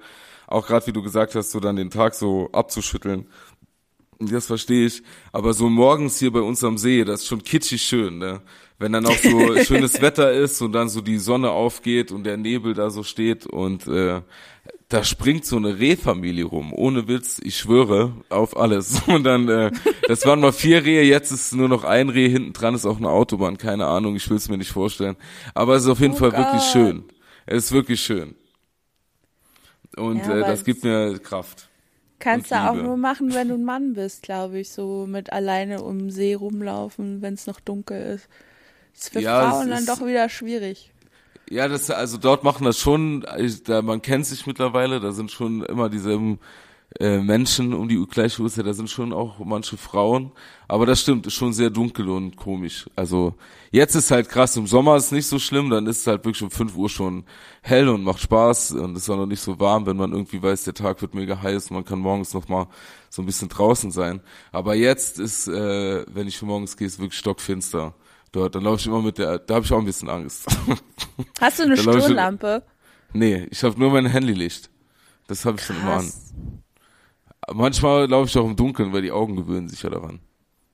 [0.46, 3.28] Auch gerade wie du gesagt hast, so dann den Tag so abzuschütteln
[4.20, 5.02] das verstehe ich.
[5.32, 8.42] Aber so morgens hier bei uns am See, das ist schon kitschig schön, ne?
[8.78, 12.36] Wenn dann auch so schönes Wetter ist und dann so die Sonne aufgeht und der
[12.36, 14.22] Nebel da so steht und äh,
[14.90, 19.02] da springt so eine Rehfamilie rum, ohne Witz, ich schwöre auf alles.
[19.06, 19.70] Und dann, äh,
[20.08, 22.96] das waren mal vier Rehe, jetzt ist nur noch ein Reh, hinten dran ist auch
[22.96, 25.16] eine Autobahn, keine Ahnung, ich will es mir nicht vorstellen.
[25.54, 26.40] Aber es ist auf jeden oh Fall Gott.
[26.40, 27.04] wirklich schön.
[27.46, 28.34] Es ist wirklich schön.
[29.96, 31.69] Und ja, äh, das gibt mir Kraft.
[32.20, 35.82] Kannst du auch nur machen, wenn du ein Mann bist, glaube ich, so mit alleine
[35.82, 38.28] um See rumlaufen, wenn es noch dunkel ist.
[38.92, 40.92] Das ist für ja, Frauen dann doch wieder schwierig.
[41.48, 45.32] Ja, das also dort machen das schon, ich, da man kennt sich mittlerweile, da sind
[45.32, 46.38] schon immer dieselben
[46.98, 50.32] äh, Menschen um die gleiche Uhrzeit, da sind schon auch manche Frauen,
[50.66, 52.86] aber das stimmt, ist schon sehr dunkel und komisch.
[52.96, 53.34] Also
[53.70, 56.42] jetzt ist halt krass, im Sommer ist nicht so schlimm, dann ist es halt wirklich
[56.42, 57.24] um 5 Uhr schon
[57.62, 60.64] hell und macht Spaß und ist auch noch nicht so warm, wenn man irgendwie weiß,
[60.64, 62.66] der Tag wird mega heiß, man kann morgens noch mal
[63.08, 64.20] so ein bisschen draußen sein.
[64.50, 67.94] Aber jetzt ist, äh, wenn ich morgens gehe, ist wirklich stockfinster.
[68.32, 70.46] Dort, dann laufe ich immer mit der, da habe ich auch ein bisschen Angst.
[71.40, 72.62] Hast du eine Stirnlampe?
[73.12, 74.70] Nee, ich habe nur mein Handylicht.
[75.26, 76.12] Das habe ich schon immer an.
[77.52, 80.20] Manchmal laufe ich auch im Dunkeln, weil die Augen gewöhnen sich ja daran.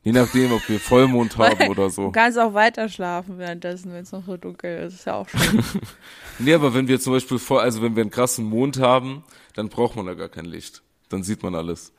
[0.03, 2.05] Je nachdem, ob wir Vollmond haben oder so.
[2.05, 4.95] Du kannst auch weiter schlafen währenddessen, wenn es noch so dunkel ist.
[4.95, 5.63] Ist ja auch schön.
[6.39, 9.25] nee, aber wenn wir zum Beispiel vor, also wenn wir einen krassen Mond haben,
[9.55, 10.83] dann braucht man da gar kein Licht.
[11.09, 11.93] Dann sieht man alles.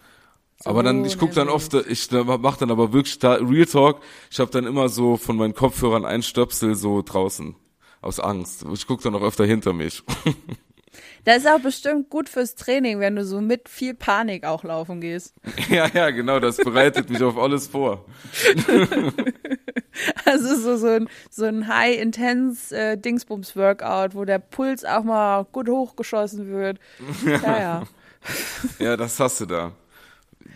[0.64, 4.02] So, aber dann, ich guck dann oft, ich mach dann aber wirklich da, Real Talk,
[4.32, 7.56] ich habe dann immer so von meinen Kopfhörern ein Stöpsel so draußen.
[8.02, 8.66] Aus Angst.
[8.74, 10.04] Ich guck dann auch öfter hinter mich.
[11.24, 15.02] Das ist auch bestimmt gut fürs Training, wenn du so mit viel Panik auch laufen
[15.02, 15.36] gehst.
[15.70, 18.06] Ja, ja, genau, das bereitet mich auf alles vor.
[20.26, 22.98] Also so, so ein, so ein High-Intense äh,
[24.14, 26.80] wo der Puls auch mal gut hochgeschossen wird.
[27.26, 27.84] Ja, ja.
[28.80, 29.72] ja, das hast du da.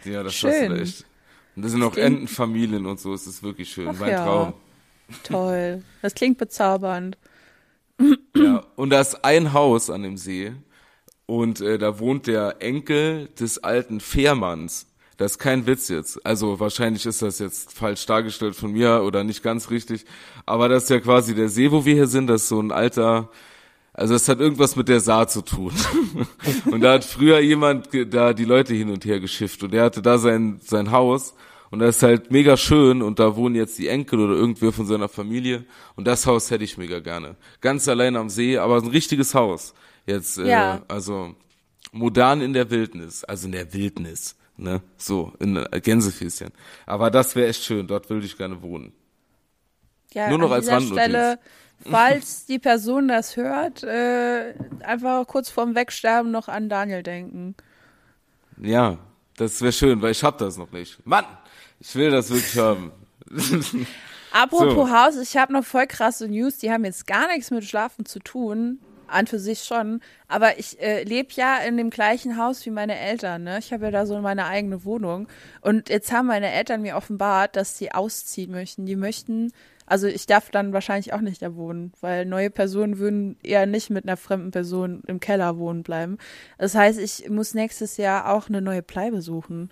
[0.03, 0.51] Ja, das schön.
[0.51, 1.05] hast du da echt.
[1.55, 3.89] Und das sind auch Entenfamilien und so, es ist wirklich schön.
[3.89, 4.23] Ach mein ja.
[4.23, 4.53] Traum.
[5.23, 5.83] Toll.
[6.01, 7.17] Das klingt bezaubernd.
[8.35, 10.53] Ja, und da ist ein Haus an dem See
[11.25, 14.87] und äh, da wohnt der Enkel des alten Fährmanns.
[15.17, 16.25] Das ist kein Witz jetzt.
[16.25, 20.05] Also wahrscheinlich ist das jetzt falsch dargestellt von mir oder nicht ganz richtig.
[20.45, 22.27] Aber das ist ja quasi der See, wo wir hier sind.
[22.27, 23.29] Das ist so ein alter,
[23.93, 25.73] also es hat irgendwas mit der Saar zu tun.
[26.71, 30.01] und da hat früher jemand da die Leute hin und her geschifft und der hatte
[30.01, 31.35] da sein, sein Haus
[31.71, 34.85] und das ist halt mega schön und da wohnen jetzt die Enkel oder irgendwer von
[34.85, 35.63] seiner Familie.
[35.95, 37.37] Und das Haus hätte ich mega gerne.
[37.61, 39.73] Ganz allein am See, aber ein richtiges Haus.
[40.05, 40.75] Jetzt, äh, ja.
[40.75, 41.33] äh, also
[41.93, 44.81] modern in der Wildnis, also in der Wildnis, ne?
[44.97, 46.51] So, in äh, Gänsefüßchen.
[46.85, 48.91] Aber das wäre echt schön, dort würde ich gerne wohnen.
[50.13, 51.39] Ja, Nur noch an als dieser Stelle,
[51.89, 57.55] falls die Person das hört, äh, einfach kurz vorm Wegsterben noch an Daniel denken.
[58.61, 58.97] Ja,
[59.37, 61.05] das wäre schön, weil ich hab das noch nicht.
[61.05, 61.25] Mann!
[61.81, 62.91] Ich will das wirklich haben.
[64.31, 64.91] Apropos so.
[64.91, 68.19] Haus, ich habe noch voll krasse News, die haben jetzt gar nichts mit Schlafen zu
[68.19, 68.79] tun.
[69.07, 69.99] An für sich schon.
[70.29, 73.43] Aber ich äh, lebe ja in dem gleichen Haus wie meine Eltern.
[73.43, 73.59] Ne?
[73.59, 75.27] Ich habe ja da so meine eigene Wohnung.
[75.59, 78.85] Und jetzt haben meine Eltern mir offenbart, dass sie ausziehen möchten.
[78.85, 79.51] Die möchten,
[79.85, 83.89] also ich darf dann wahrscheinlich auch nicht da wohnen, weil neue Personen würden eher nicht
[83.89, 86.17] mit einer fremden Person im Keller wohnen bleiben.
[86.57, 89.71] Das heißt, ich muss nächstes Jahr auch eine neue Bleibe suchen.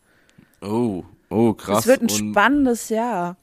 [0.60, 1.78] Oh, Oh, krass.
[1.78, 3.38] Das wird ein und spannendes Jahr.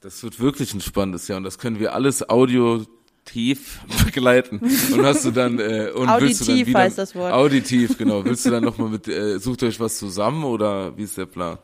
[0.00, 4.58] Das wird wirklich ein spannendes Jahr und das können wir alles auditiv begleiten.
[4.58, 7.32] Und hast du dann äh, und auditiv willst du dann wieder, heißt das Wort.
[7.32, 8.24] Auditiv, genau.
[8.24, 11.58] Willst du dann nochmal mit äh, sucht euch was zusammen oder wie ist der Plan?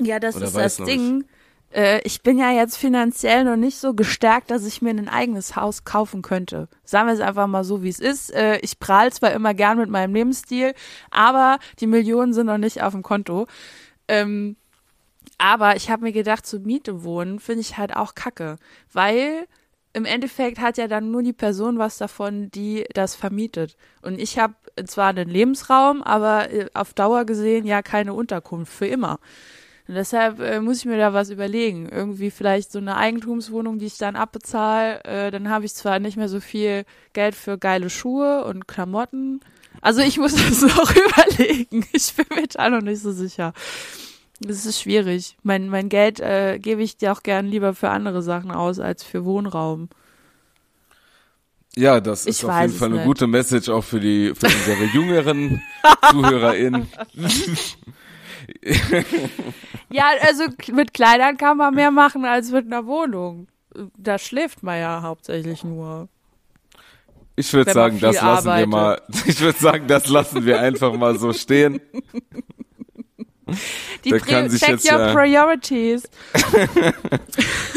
[0.00, 1.24] Ja, das oder ist das Ding.
[1.70, 5.54] Äh, ich bin ja jetzt finanziell noch nicht so gestärkt, dass ich mir ein eigenes
[5.54, 6.68] Haus kaufen könnte.
[6.84, 8.32] Sagen wir es einfach mal so, wie es ist.
[8.32, 10.74] Äh, ich prahl zwar immer gern mit meinem Lebensstil,
[11.10, 13.46] aber die Millionen sind noch nicht auf dem Konto.
[14.08, 14.56] Ähm,
[15.38, 18.56] aber ich habe mir gedacht, zur Miete wohnen finde ich halt auch kacke,
[18.92, 19.46] weil
[19.92, 23.76] im Endeffekt hat ja dann nur die Person was davon, die das vermietet.
[24.02, 24.54] Und ich habe
[24.86, 29.18] zwar einen Lebensraum, aber äh, auf Dauer gesehen ja keine Unterkunft für immer.
[29.88, 31.88] Und deshalb äh, muss ich mir da was überlegen.
[31.88, 35.02] Irgendwie vielleicht so eine Eigentumswohnung, die ich dann abbezahle.
[35.04, 36.84] Äh, dann habe ich zwar nicht mehr so viel
[37.14, 39.40] Geld für geile Schuhe und Klamotten.
[39.80, 41.86] Also ich muss das noch überlegen.
[41.92, 43.54] Ich bin mir da noch nicht so sicher.
[44.40, 45.36] Das ist schwierig.
[45.42, 49.02] Mein, mein Geld äh, gebe ich dir auch gern lieber für andere Sachen aus als
[49.02, 49.88] für Wohnraum.
[51.76, 54.46] Ja, das ist Ich auf weiß jeden Fall eine gute Message auch für die für
[54.46, 55.62] unsere jüngeren
[56.10, 56.88] ZuhörerInnen.
[59.90, 63.48] Ja, also mit Kleidern kann man mehr machen als mit einer Wohnung.
[63.96, 66.08] Da schläft man ja hauptsächlich nur.
[67.36, 69.00] Ich würde sagen, das lassen wir mal.
[69.26, 71.80] Ich würde sagen, das lassen wir einfach mal so stehen.
[74.04, 76.08] Die Da kann sich jetzt your ja- priorities.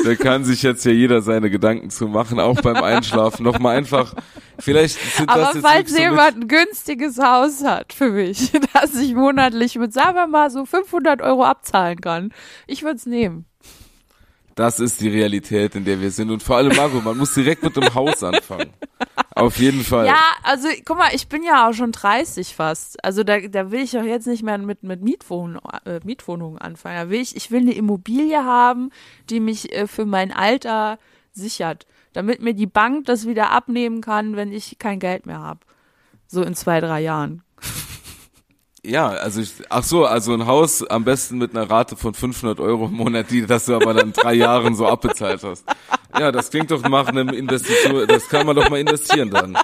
[0.04, 3.44] Da kann sich jetzt ja jeder seine Gedanken zu machen, auch beim Einschlafen.
[3.44, 4.14] Nochmal einfach,
[4.60, 8.96] vielleicht sind das Aber jetzt falls so jemand ein günstiges Haus hat für mich, das
[8.96, 12.34] ich monatlich mit, sagen wir mal, so 500 Euro abzahlen kann,
[12.68, 13.46] ich würde es nehmen.
[14.62, 16.30] Das ist die Realität, in der wir sind.
[16.30, 18.70] Und vor allem, Margot, man muss direkt mit dem Haus anfangen.
[19.34, 20.06] Auf jeden Fall.
[20.06, 23.04] Ja, also guck mal, ich bin ja auch schon 30 fast.
[23.04, 26.96] Also da, da will ich doch jetzt nicht mehr mit, mit Mietwohn, äh, Mietwohnungen anfangen.
[26.96, 28.92] Da will ich, ich will eine Immobilie haben,
[29.32, 31.00] die mich äh, für mein Alter
[31.32, 31.88] sichert.
[32.14, 35.62] Damit mir die Bank das wieder abnehmen kann, wenn ich kein Geld mehr habe.
[36.28, 37.42] So in zwei, drei Jahren.
[38.84, 42.60] Ja, also ich, ach so, also ein Haus am besten mit einer Rate von 500
[42.60, 45.66] Euro im Monat, die, das du aber dann drei Jahren so abbezahlt hast.
[46.20, 49.58] Ja, das klingt doch nach einem Investition, das kann man doch mal investieren dann.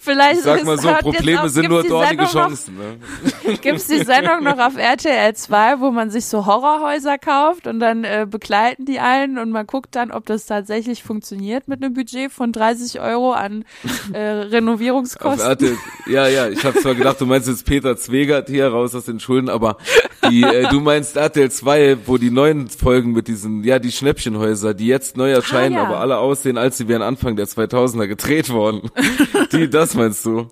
[0.00, 2.76] Vielleicht Ich sag mal es so, Probleme auf- sind nur dornige Chancen.
[2.76, 3.56] Ne?
[3.60, 8.04] Gibt's die Sendung noch auf RTL 2, wo man sich so Horrorhäuser kauft und dann
[8.04, 12.32] äh, begleiten die einen und man guckt dann, ob das tatsächlich funktioniert mit einem Budget
[12.32, 13.64] von 30 Euro an
[14.12, 15.46] äh, Renovierungskosten.
[15.48, 19.04] RTL, ja, ja, ich habe zwar gedacht, du meinst jetzt Peter Zwegert hier raus aus
[19.06, 19.78] den Schulden, aber
[20.28, 24.74] die, äh, du meinst RTL 2, wo die neuen Folgen mit diesen, ja, die Schnäppchenhäuser,
[24.74, 25.86] die jetzt neu erscheinen, Ah, ja.
[25.86, 28.90] aber alle aussehen, als sie wären Anfang der 2000er gedreht worden.
[29.52, 30.48] die, das meinst du?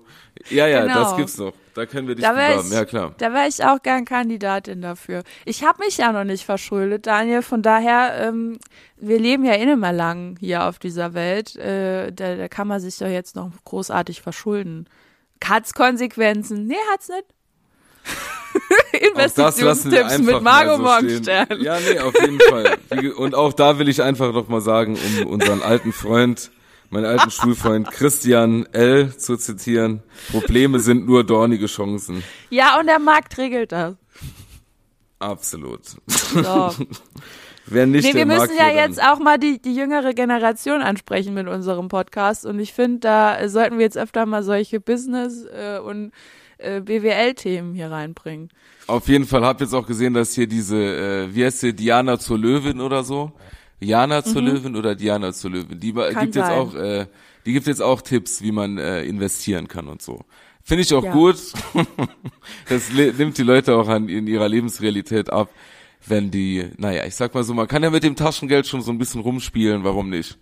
[0.49, 0.93] Ja, ja, Genau.
[0.95, 1.53] das gibt's noch.
[1.73, 3.13] Da können wir dich Da wäre bewerben, ich, ja klar.
[3.17, 5.23] da wär ich auch gern Kandidatin dafür.
[5.45, 7.41] Ich habe mich ja noch nicht verschuldet, Daniel.
[7.41, 8.57] Von daher, ähm,
[8.97, 11.55] wir leben ja eh mehr lang hier auf dieser Welt.
[11.55, 14.87] Äh, da, da kann man sich doch jetzt noch großartig verschulden.
[15.43, 16.67] Hat's Konsequenzen?
[16.67, 17.23] Nee, hat's nicht.
[17.23, 17.90] Auch das lassen wir
[18.93, 20.83] Investitionstipps mit Margot so.
[20.83, 21.47] Morgenstern.
[21.61, 22.77] Ja, nee, auf jeden Fall.
[23.15, 26.51] Und auch da will ich einfach noch mal sagen, um unseren alten Freund,
[26.89, 29.15] meinen alten Schulfreund Christian L.
[29.15, 32.23] zu zitieren, Probleme sind nur dornige Chancen.
[32.49, 33.95] Ja, und der Markt regelt das.
[35.19, 35.81] Absolut.
[36.07, 36.75] So.
[37.67, 41.47] Wer nicht Nee, wir müssen ja jetzt auch mal die, die jüngere Generation ansprechen mit
[41.47, 42.45] unserem Podcast.
[42.45, 46.11] Und ich finde, da sollten wir jetzt öfter mal solche Business- äh, und
[46.61, 48.49] äh, BWL-Themen hier reinbringen.
[48.87, 52.19] Auf jeden Fall hab jetzt auch gesehen, dass hier diese, äh, wie heißt sie, Diana
[52.19, 53.31] zur Löwin oder so?
[53.79, 55.79] Jana zur Löwin oder Diana zur Löwin?
[55.79, 55.97] Die Mhm.
[56.13, 56.57] Kann gibt jetzt sein.
[56.59, 57.07] auch, äh,
[57.45, 60.19] die gibt jetzt auch Tipps, wie man äh, investieren kann und so.
[60.63, 61.11] Finde ich auch Ja.
[61.13, 61.37] gut.
[62.69, 65.49] das nimmt die Leute auch an in ihrer Lebensrealität ab,
[66.05, 68.91] wenn die, naja, ich sag mal so, man kann ja mit dem Taschengeld schon so
[68.91, 70.37] ein bisschen rumspielen, warum nicht?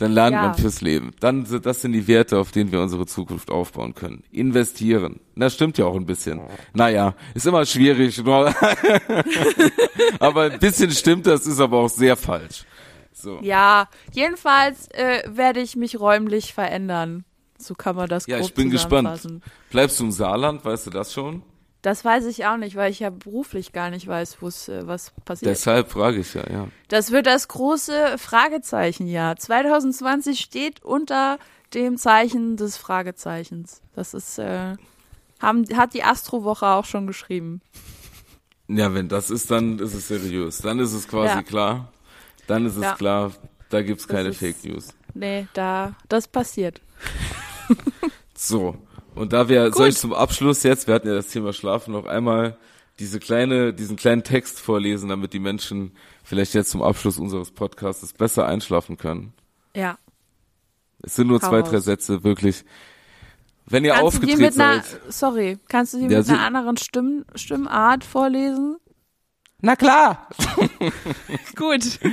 [0.00, 0.42] Dann lernt Ja.
[0.42, 1.12] man fürs Leben.
[1.20, 4.24] Dann sind das sind die Werte, auf denen wir unsere Zukunft aufbauen können.
[4.32, 5.20] Investieren.
[5.36, 6.40] Das stimmt ja auch ein bisschen.
[6.74, 8.22] Naja, ist immer schwierig.
[8.24, 8.52] nur-
[10.18, 12.64] aber ein bisschen stimmt das, ist aber auch sehr falsch.
[13.12, 13.38] So.
[13.42, 17.24] Ja, jedenfalls äh, werde ich mich räumlich verändern.
[17.58, 19.20] So kann man das Ja, ich bin gespannt.
[19.70, 21.42] Bleibst du im Saarland, weißt du das schon?
[21.82, 24.86] Das weiß ich auch nicht, weil ich ja beruflich gar nicht weiß, wo es äh,
[24.86, 25.50] was passiert.
[25.50, 26.68] Deshalb frage ich ja, ja.
[26.88, 29.36] Das wird das große Fragezeichenjahr.
[29.36, 31.38] 2020 steht unter
[31.72, 33.80] dem Zeichen des Fragezeichens.
[33.94, 34.74] Das ist, äh,
[35.40, 37.62] haben, hat die Astrowoche auch schon geschrieben.
[38.68, 40.58] Ja, wenn das ist, dann ist es seriös.
[40.58, 41.42] Dann ist es quasi Ja.
[41.42, 41.92] klar.
[42.46, 42.94] Dann ist es Ja.
[42.94, 43.32] klar,
[43.70, 44.88] da gibt's Das keine ist- Fake News.
[45.14, 46.80] Nee, da, das passiert.
[48.36, 48.76] So.
[49.20, 49.88] Und da wir, soll Gut.
[49.94, 52.56] ich zum Abschluss jetzt, wir hatten ja das Thema Schlafen, noch einmal
[52.98, 55.92] diese kleine, diesen kleinen Text vorlesen, damit die Menschen
[56.24, 59.32] vielleicht jetzt zum Abschluss unseres Podcasts besser einschlafen können.
[59.76, 59.98] Ja.
[61.02, 61.70] Es sind nur Hau zwei, raus.
[61.70, 62.64] drei Sätze, wirklich.
[63.66, 65.00] Wenn ihr Kannst aufgedreht mit einer, seid.
[65.12, 68.78] sorry, kannst du die Ja, mit sie- einer anderen Stimm, Stimmart vorlesen?
[69.60, 70.28] Na klar!
[71.56, 71.98] Gut.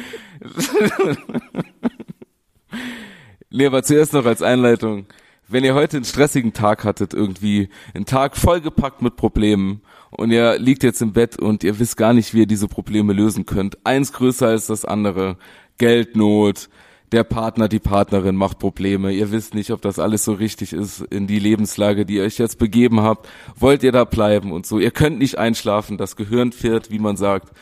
[3.50, 5.06] Nee, aber zuerst noch als Einleitung.
[5.50, 10.60] Wenn ihr heute einen stressigen Tag hattet, irgendwie, einen Tag vollgepackt mit Problemen und ihr
[10.60, 13.78] liegt jetzt im Bett und ihr wisst gar nicht, wie ihr diese Probleme lösen könnt.
[13.86, 15.38] Eins größer als das andere.
[15.78, 16.68] Geldnot,
[17.14, 19.14] der Partner, die Partnerin macht Probleme.
[19.14, 22.38] Ihr wisst nicht, ob das alles so richtig ist in die Lebenslage, die ihr euch
[22.38, 23.30] jetzt begeben habt.
[23.56, 24.80] Wollt ihr da bleiben und so?
[24.80, 25.98] Ihr könnt nicht einschlafen.
[25.98, 27.54] Das Gehirn fährt, wie man sagt,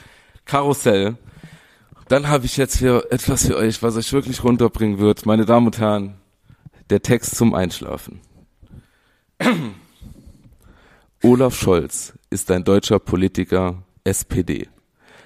[0.45, 1.17] Karussell.
[2.07, 5.25] Dann habe ich jetzt für etwas für euch, was euch wirklich runterbringen wird.
[5.25, 6.15] Meine Damen und Herren,
[6.89, 8.21] der Text zum Einschlafen.
[11.23, 14.67] Olaf Scholz ist ein deutscher Politiker SPD.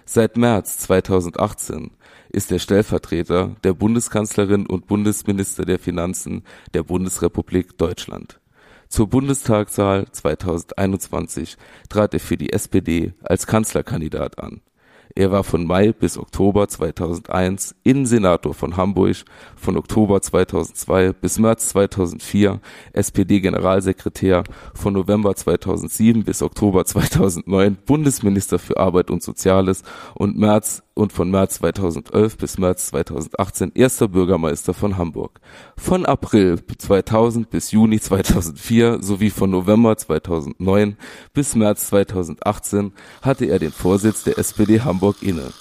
[0.05, 1.91] Seit März 2018
[2.29, 8.39] ist er Stellvertreter der Bundeskanzlerin und Bundesminister der Finanzen der Bundesrepublik Deutschland.
[8.87, 11.57] Zur Bundestagswahl 2021
[11.89, 14.61] trat er für die SPD als Kanzlerkandidat an.
[15.15, 19.17] Er war von Mai bis Oktober 2001 Innensenator von Hamburg,
[19.55, 22.59] von Oktober 2002 bis März 2004
[22.93, 29.83] SPD-Generalsekretär, von November 2007 bis Oktober 2009 Bundesminister für Arbeit und Soziales
[30.13, 35.39] und März und von März 2011 bis März 2018 erster Bürgermeister von Hamburg.
[35.77, 40.97] Von April 2000 bis Juni 2004 sowie von November 2009
[41.33, 45.51] bis März 2018 hatte er den Vorsitz der SPD Hamburg inne.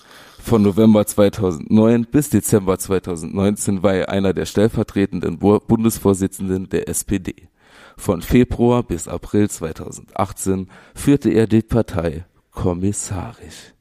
[0.41, 7.49] Von November 2009 bis Dezember 2019 war er einer der stellvertretenden Bundesvorsitzenden der SPD.
[7.97, 13.75] Von Februar bis April 2018 führte er die Partei kommissarisch.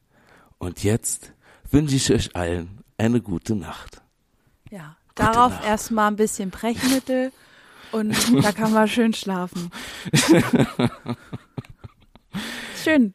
[0.60, 1.34] Und jetzt
[1.72, 4.02] wünsche ich euch allen eine gute Nacht.
[4.70, 5.66] Ja, gute darauf Nacht.
[5.66, 7.32] erstmal ein bisschen Brechmittel
[7.92, 9.72] und da kann man schön schlafen.
[12.84, 13.14] schön.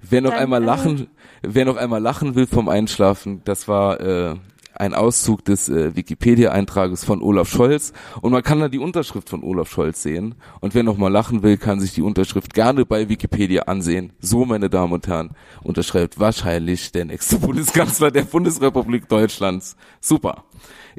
[0.00, 1.08] Wer noch Dann, einmal lachen,
[1.42, 4.36] wer noch einmal lachen will vom Einschlafen, das war äh,
[4.78, 9.42] ein Auszug des äh, Wikipedia-Eintrages von Olaf Scholz und man kann da die Unterschrift von
[9.42, 10.36] Olaf Scholz sehen.
[10.60, 14.12] Und wer nochmal lachen will, kann sich die Unterschrift gerne bei Wikipedia ansehen.
[14.20, 15.30] So, meine Damen und Herren,
[15.62, 19.76] unterschreibt wahrscheinlich der nächste Bundeskanzler der Bundesrepublik Deutschlands.
[20.00, 20.44] Super.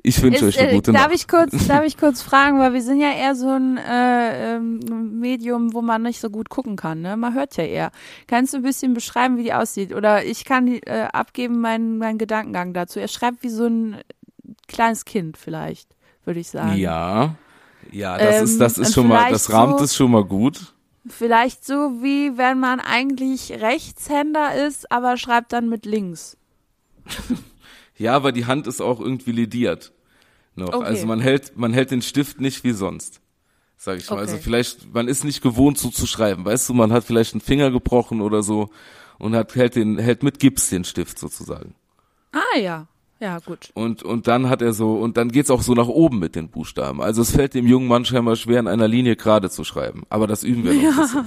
[0.04, 1.16] Ich wünsche euch eine äh, gute darf Nacht.
[1.16, 5.20] Ich kurz, darf ich kurz fragen, weil wir sind ja eher so ein äh, ähm,
[5.20, 7.02] Medium, wo man nicht so gut gucken kann.
[7.02, 7.18] Ne?
[7.18, 7.92] Man hört ja eher.
[8.28, 9.94] Kannst du ein bisschen beschreiben, wie die aussieht?
[9.94, 13.00] Oder ich kann äh, abgeben meinen mein Gedankengang dazu.
[13.00, 13.98] Er schreibt wie so ein
[14.68, 15.90] kleines Kind vielleicht,
[16.26, 16.78] würde ich sagen.
[16.78, 17.36] Ja,
[17.92, 20.74] ja, das ähm, ist das ist schon mal, das rahmt so, es schon mal gut.
[21.08, 26.38] Vielleicht so wie wenn man eigentlich Rechtshänder ist, aber schreibt dann mit links.
[28.00, 29.92] Ja, aber die Hand ist auch irgendwie lediert.
[30.56, 30.74] Noch.
[30.74, 30.86] Okay.
[30.86, 33.22] Also man hält, man hält den Stift nicht wie sonst.
[33.78, 34.18] Sag ich mal.
[34.18, 34.38] Also okay.
[34.38, 36.46] Also vielleicht, man ist nicht gewohnt so zu schreiben.
[36.46, 38.70] Weißt du, man hat vielleicht einen Finger gebrochen oder so
[39.20, 41.76] und hat, hält den, hält mit Gips den Stift sozusagen.
[42.32, 42.88] Ah, ja.
[43.20, 43.72] Ja, gut.
[43.74, 46.48] Und, und dann hat er so, und dann geht's auch so nach oben mit den
[46.48, 47.02] Buchstaben.
[47.02, 50.04] Also es fällt dem jungen Mann scheinbar schwer, in einer Linie gerade zu schreiben.
[50.10, 51.26] Aber das üben wir noch ja,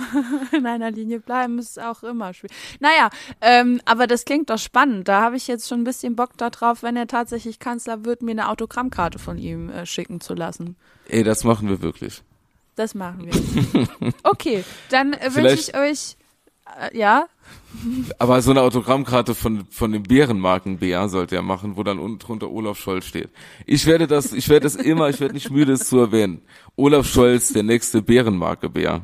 [0.52, 2.48] ein in einer Linie bleiben ist auch immer schwer.
[2.80, 3.10] Naja,
[3.42, 5.06] ähm, aber das klingt doch spannend.
[5.06, 8.32] Da habe ich jetzt schon ein bisschen Bock darauf, wenn er tatsächlich Kanzler wird, mir
[8.32, 10.76] eine Autogrammkarte von ihm äh, schicken zu lassen.
[11.08, 12.22] Ey, das machen wir wirklich.
[12.74, 13.88] Das machen wir.
[14.22, 16.16] okay, dann äh, wünsche ich euch,
[16.92, 17.26] ja?
[18.18, 22.50] Aber so eine Autogrammkarte von, von dem Bärenmarkenbär sollte er machen, wo dann unten drunter
[22.50, 23.30] Olaf Scholz steht.
[23.66, 26.42] Ich werde das, ich werde das immer, ich werde nicht müde, es zu erwähnen.
[26.76, 29.02] Olaf Scholz, der nächste Bärenmarke-Bär.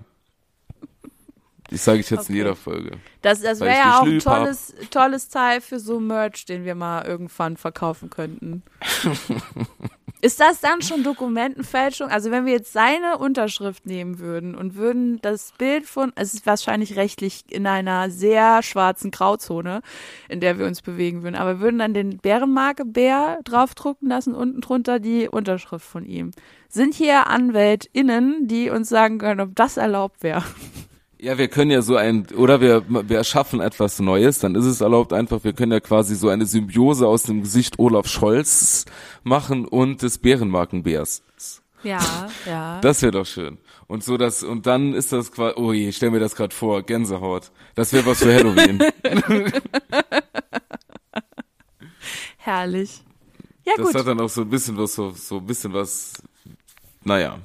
[1.71, 2.33] Das sage ich jetzt okay.
[2.33, 2.93] in jeder Folge.
[3.23, 7.05] Das, das wäre ja auch ein tolles, tolles Teil für so Merch, den wir mal
[7.05, 8.63] irgendwann verkaufen könnten.
[10.21, 12.09] Ist das dann schon Dokumentenfälschung?
[12.09, 16.45] Also wenn wir jetzt seine Unterschrift nehmen würden und würden das Bild von, es ist
[16.45, 19.81] wahrscheinlich rechtlich in einer sehr schwarzen Grauzone,
[20.29, 24.61] in der wir uns bewegen würden, aber würden dann den Bärenmarke Bär draufdrucken lassen, unten
[24.61, 26.33] drunter die Unterschrift von ihm.
[26.69, 30.43] Sind hier AnwältInnen, die uns sagen können, ob das erlaubt wäre?
[31.21, 34.81] Ja, wir können ja so ein, oder wir, wir erschaffen etwas Neues, dann ist es
[34.81, 38.85] erlaubt einfach, wir können ja quasi so eine Symbiose aus dem Gesicht Olaf Scholz
[39.25, 41.23] machen und des Bärenmarkenbärs.
[41.83, 42.81] Ja, ja.
[42.81, 43.59] Das wäre doch schön.
[43.89, 46.55] Und so das, und dann ist das quasi, oh je, ich stell mir das gerade
[46.55, 47.51] vor, Gänsehaut.
[47.75, 48.81] Das wäre was für Halloween.
[52.37, 53.03] Herrlich.
[53.65, 53.95] Ja, das gut.
[53.97, 56.13] hat dann auch so ein bisschen was, so, so ein bisschen was,
[57.03, 57.39] naja.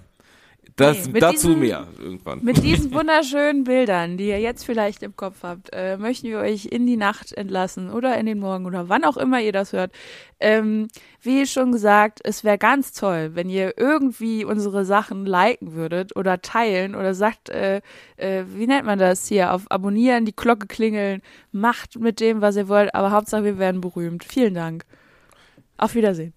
[0.76, 2.44] Das, nee, dazu diesen, mehr irgendwann.
[2.44, 6.66] Mit diesen wunderschönen Bildern, die ihr jetzt vielleicht im Kopf habt, äh, möchten wir euch
[6.66, 9.92] in die Nacht entlassen oder in den Morgen oder wann auch immer ihr das hört.
[10.40, 10.88] Ähm,
[11.22, 16.42] wie schon gesagt, es wäre ganz toll, wenn ihr irgendwie unsere Sachen liken würdet oder
[16.42, 17.82] teilen oder sagt, äh,
[18.18, 21.22] äh, wie nennt man das hier, auf Abonnieren, die Glocke klingeln,
[21.52, 24.24] macht mit dem, was ihr wollt, aber Hauptsache wir werden berühmt.
[24.24, 24.86] Vielen Dank.
[25.78, 26.34] Auf Wiedersehen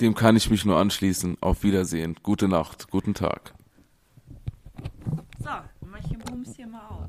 [0.00, 1.38] dem kann ich mich nur anschließen.
[1.40, 2.16] Auf Wiedersehen.
[2.22, 2.90] Gute Nacht.
[2.90, 3.54] Guten Tag.
[5.38, 5.50] So,
[5.80, 7.03] manche Bums hier mal aus.